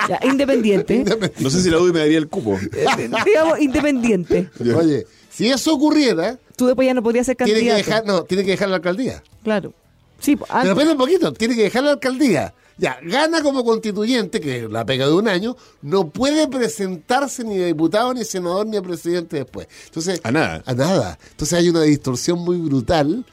[0.10, 1.04] Ya, independiente.
[1.40, 2.58] No sé si la UDI me daría el cupo.
[2.74, 4.50] Eh, digamos, independiente.
[4.76, 7.78] oye, si eso ocurriera, Tú después ya no podrías ser tiene candidato.
[7.78, 9.24] que dejar, no, tiene que dejar la alcaldía.
[9.44, 9.74] Claro.
[10.20, 12.54] Sí, Pero espera un poquito, tiene que dejar la alcaldía.
[12.78, 17.62] Ya, gana como constituyente, que es la pega de un año, no puede presentarse ni
[17.62, 19.68] a diputado, ni a senador, ni a presidente después.
[19.88, 20.64] Entonces, A nada.
[20.66, 21.20] A nada.
[21.32, 23.26] Entonces hay una distorsión muy brutal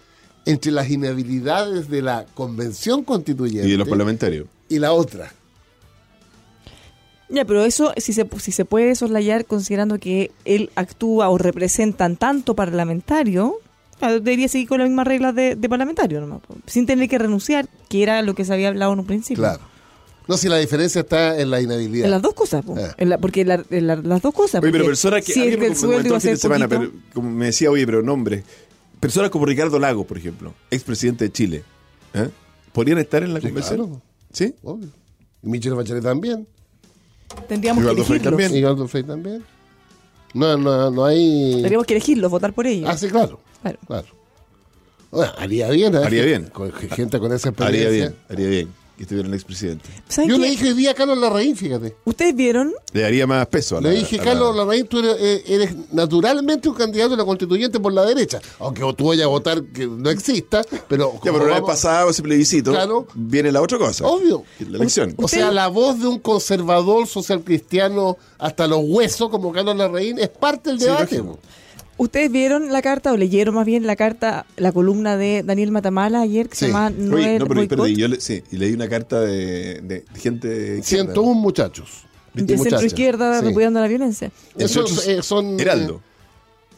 [0.51, 4.47] entre las inhabilidades de la convención constituyente Y de los parlamentarios.
[4.69, 5.33] y la otra.
[7.29, 12.17] Ya, pero eso si se, si se puede soslayar considerando que él actúa o representan
[12.17, 13.55] tanto parlamentario,
[14.01, 17.69] claro, debería seguir con las mismas reglas de, de parlamentario, po, sin tener que renunciar,
[17.89, 19.43] que era lo que se había hablado en un principio.
[19.45, 19.61] Claro.
[20.27, 22.05] No, si la diferencia está en la inhabilidad.
[22.07, 22.75] En las dos cosas, po.
[22.77, 22.95] Ah.
[22.99, 24.61] En la- porque la- en la- las dos cosas.
[24.63, 25.33] Oye, pero porque personas que.
[25.33, 26.93] si alguien el me del sueldo comentó iba a el fin ser de semana, poquito,
[26.93, 28.43] pero como me decía, oye, pero nombre.
[29.01, 31.65] Personas como Ricardo Lagos, por ejemplo, expresidente de Chile,
[32.15, 32.29] ¿eh?
[32.73, 33.77] ¿podrían estar en la Sí, convención?
[33.77, 34.03] claro.
[34.33, 34.55] ¿Sí?
[34.63, 34.89] Obvio.
[35.43, 36.47] Y Michelle Bachelet también.
[37.49, 38.23] tendríamos que elegirlos.
[38.23, 38.55] también.
[38.57, 39.45] Y Frey también.
[40.35, 41.53] No, no, no hay...
[41.55, 42.89] Tendríamos que elegirlos, votar por ellos.
[42.89, 43.41] Ah, sí, claro.
[43.63, 43.79] Claro.
[43.87, 44.07] Claro.
[45.11, 45.95] Bueno, haría bien.
[45.95, 46.05] ¿eh?
[46.05, 46.45] Haría bien.
[46.53, 47.89] Con gente con esa experiencia.
[47.89, 49.89] Haría bien, haría bien que estuviera el expresidente.
[50.09, 50.43] ¿Saben Yo qué?
[50.43, 51.97] le dije hoy día a Carlos Larraín, fíjate.
[52.05, 53.89] Ustedes vieron, Le daría más peso a la.
[53.89, 57.25] Le dije, a la- Carlos Larraín, tú eres, eh, eres naturalmente un candidato a la
[57.25, 58.41] constituyente por la derecha.
[58.59, 61.15] Aunque tú vayas a votar que no exista, pero...
[61.15, 63.07] Ya, como pero una vez vamos- pasado ese plebiscito, Claro.
[63.15, 64.07] viene la otra cosa.
[64.07, 64.45] Obvio.
[64.69, 65.15] La elección.
[65.17, 70.19] O sea, la voz de un conservador social cristiano hasta los huesos como Carlos Larraín
[70.19, 71.23] es parte del debate.
[72.03, 76.21] Ustedes vieron la carta o leyeron más bien la carta, la columna de Daniel Matamala
[76.21, 78.89] ayer que se llama Oye, Noel no, pero perdí, yo le, sí, y leí una
[78.89, 81.13] carta de, de gente de izquierda.
[81.13, 82.05] 101 muchachos.
[82.35, 82.63] de Muchachas.
[82.63, 83.47] centro izquierda Sí.
[83.47, 84.31] repudiando la violencia.
[84.57, 85.59] Esos Muchachos, eh, son...
[85.61, 86.01] Heraldo.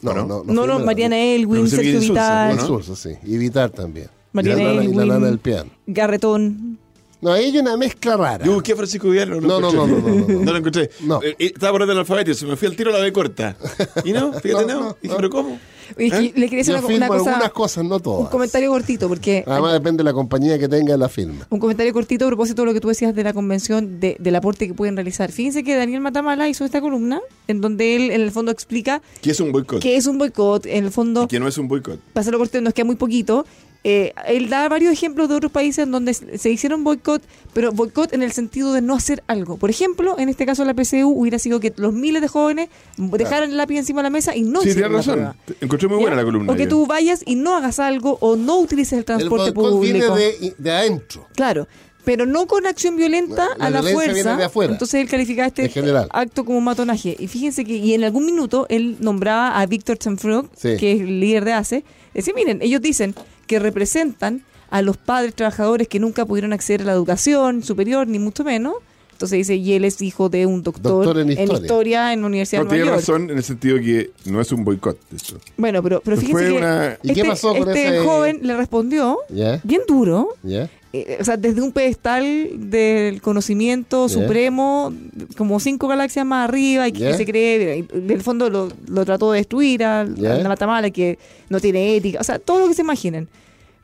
[0.02, 0.24] No, ¿O no?
[0.26, 1.16] no, No, no, Mariana.
[1.18, 2.62] Elwin, Sergio Vital, ¿no?
[2.62, 3.16] Insulza, sí.
[3.24, 4.08] Y Vitar también.
[4.32, 5.70] Mariana y la, nana- y la Elwin, nana del piano.
[5.86, 6.78] Garretón.
[7.22, 8.44] No, ahí hay una mezcla rara.
[8.44, 10.02] Yo busqué a Francisco Vidal, no No, lo no, encontré.
[10.02, 10.52] no, no, no, no.
[10.52, 10.90] lo encontré.
[11.04, 11.22] No.
[11.22, 13.12] Eh, eh, estaba por orden del alfabeto, se me fui al tiro a la B
[13.12, 13.56] corta.
[14.04, 14.80] Y no, fíjate, No, no.
[14.88, 15.58] no, Dije, pero ¿cómo?
[15.96, 16.32] Oye, es que ¿Eh?
[16.36, 18.28] le quería decir una, una cosa, algunas cosas, no un todas.
[18.30, 21.46] comentario cortito, porque Además depende de la compañía que tenga la firma.
[21.50, 24.34] un comentario cortito a propósito de lo que tú decías de la convención, de- del
[24.36, 25.30] aporte que pueden realizar.
[25.30, 29.30] Fíjense que Daniel Matamala hizo esta columna en donde él, en el fondo, explica ¿Qué
[29.32, 29.80] es un boicot?
[29.82, 32.00] que es un boicot, en el fondo, Que no es un boicot.
[32.14, 33.44] para hacerlo corto, nos queda muy poquito.
[33.84, 37.20] Eh, él da varios ejemplos de otros países en donde se hicieron boicot,
[37.52, 39.56] pero boicot en el sentido de no hacer algo.
[39.56, 43.50] Por ejemplo, en este caso la PCU hubiera sido que los miles de jóvenes dejaran
[43.50, 45.34] el lápiz encima de la mesa y no sí, hicieran la razón.
[45.60, 46.16] Encontré muy buena ¿Ya?
[46.22, 46.52] la columna.
[46.52, 50.00] O que tú vayas y no hagas algo o no utilices el El transporte viene
[50.00, 50.14] público.
[50.14, 51.26] de, de adentro.
[51.34, 51.66] Claro,
[52.04, 54.12] pero no con acción violenta La a la fuerza.
[54.12, 54.72] viene de afuera.
[54.72, 55.70] Entonces él calificaba este
[56.10, 57.16] acto como matonaje.
[57.18, 60.76] Y fíjense que y en algún minuto él nombraba a Víctor Chanfrog, Sí.
[60.78, 61.84] que es el líder de ACE.
[62.14, 63.14] Decía, miren, ellos dicen
[63.52, 64.40] que representan
[64.70, 68.74] a los padres trabajadores que nunca pudieron acceder a la educación superior, ni mucho menos.
[69.12, 71.60] Entonces dice, y él es hijo de un doctor, Doctor en en, historia.
[71.62, 72.12] historia.
[72.14, 73.08] en la Universidad No, de tiene Nueva York.
[73.08, 74.98] razón en el sentido que no es un boicot.
[75.10, 75.38] de hecho.
[75.58, 78.38] Bueno, pero, pero fíjense Fue que una- ¿Y qué este, pasó con este ese- joven
[78.42, 79.18] le respondió
[79.62, 80.68] bien duro, ¿Ya?
[80.94, 84.92] eh, o sea, desde un pedestal del conocimiento supremo,
[85.36, 89.30] como cinco galaxias más arriba, y que, se cree, y del fondo lo, lo trató
[89.32, 92.74] de destruir a, a la Matamala, que no tiene ética, o sea, todo lo que
[92.74, 93.28] se imaginen.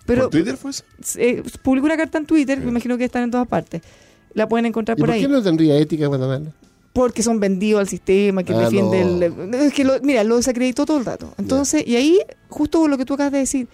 [0.09, 0.83] Pero ¿Por Twitter fue eso?
[1.19, 3.83] eh, publicó una carta en Twitter, me imagino que están en todas partes.
[4.35, 5.21] La pueden encontrar ¿Y por por ahí.
[5.21, 6.51] qué no tendría ética Guatemala?
[6.95, 9.23] Porque son vendidos al sistema, que Ah, defiende no.
[9.45, 9.55] el...
[9.55, 11.33] Es que, lo- mira, lo desacreditó todo el rato.
[11.39, 13.69] Entonces, y ahí, justo lo que tú acabas de decir,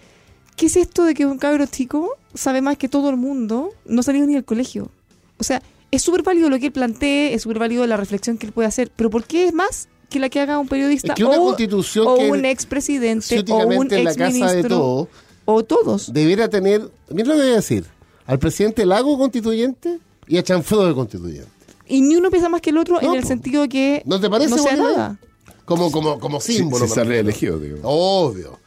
[0.57, 3.71] ¿qué es esto de que un cabro chico sabe más que todo el mundo?
[3.85, 4.91] No salió ni del colegio.
[5.39, 8.45] O sea, es súper válido lo que él plantee, es súper válido la reflexión que
[8.47, 11.15] él puede hacer, pero ¿por qué es más que la que haga un periodista Es
[11.15, 14.69] que una o, constitución o que un expresidente o un en la casa de exministro
[14.69, 15.09] todo,
[15.45, 16.11] o todos?
[16.13, 17.85] debiera tener, mira lo que voy a decir,
[18.25, 21.49] al presidente Lago constituyente y a Chanfredo de constituyente.
[21.87, 23.27] Y ni uno piensa más que el otro en el po.
[23.27, 25.19] sentido de que ¿No te parece no sea nada.
[25.65, 26.85] Como, como, como símbolo.
[26.85, 27.29] si me sale refiero.
[27.29, 27.77] elegido, digo.
[27.83, 28.59] Obvio.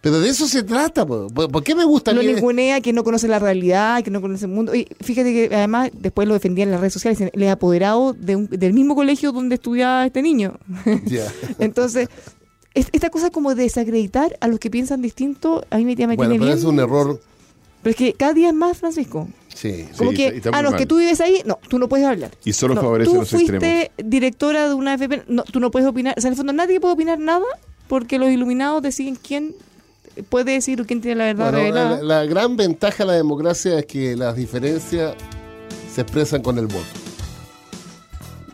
[0.00, 1.04] Pero de eso se trata.
[1.04, 1.26] po.
[1.28, 4.20] ¿Por, por qué me gusta Lo que- ningunea, que no conoce la realidad, que no
[4.20, 4.72] conoce el mundo.
[4.74, 7.18] Y fíjate que además después lo defendía en las redes sociales.
[7.18, 10.56] dicen, Él es apoderado de un- del mismo colegio donde estudiaba este niño.
[11.06, 11.26] Ya.
[11.58, 12.08] Entonces,
[12.80, 16.16] es- esta cosa como de desacreditar a los que piensan distinto, a mí me, me
[16.16, 16.58] Bueno, tiene pero bien.
[16.58, 17.20] es un error.
[17.82, 19.28] Pero es que cada día es más, Francisco.
[19.54, 19.86] Sí.
[19.96, 20.78] Como Sí, que, está- está no, es mal.
[20.78, 22.30] que tú vives ahí, no, tú no puedes hablar.
[22.44, 23.90] Y solo No, favorece tú los fuiste extremos.
[24.10, 26.14] directora de una FP, no, tú no puedes opinar.
[26.16, 27.44] O sea, en el fondo nadie puede opinar nada
[27.88, 29.54] porque los iluminados deciden quién
[30.28, 31.96] puede decir o quién tiene la verdad Bueno, revelada.
[32.02, 35.14] la, la gran ventaja de la democracia es que las diferencias
[35.94, 36.84] se expresan con el voto.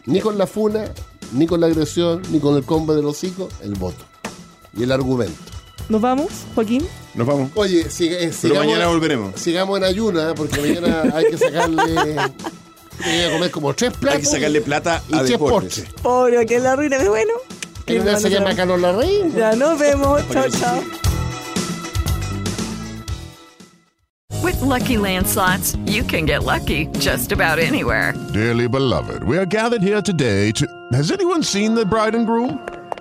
[0.06, 0.84] Ni con la funa,
[1.32, 4.04] ni con la agresión, ni con el combo de los hijos, el voto.
[4.76, 5.34] Y el argumento.
[5.88, 6.86] ¿Nos vamos, Joaquín?
[7.14, 7.50] Nos vamos.
[7.54, 9.40] Oye, eh, Pero sigamos, mañana volveremos.
[9.40, 10.34] sigamos en ayuna, ¿eh?
[10.36, 12.16] porque mañana hay que sacarle.
[13.04, 14.14] Hay que comer como tres platos.
[14.14, 15.80] Hay que sacarle plata y a tres deportes.
[15.80, 16.00] postres.
[16.00, 17.32] Pobre, que la ruina, pero bueno.
[17.84, 19.34] Que una se llama Carlos Larraín.
[19.34, 20.22] Ya nos vemos.
[20.32, 20.80] chao, chao.
[24.44, 28.14] With Lucky Land slots, you can get lucky just about anywhere.
[28.32, 30.66] Dearly beloved, we are gathered here today to.
[30.92, 32.60] Has anyone seen the bride and groom?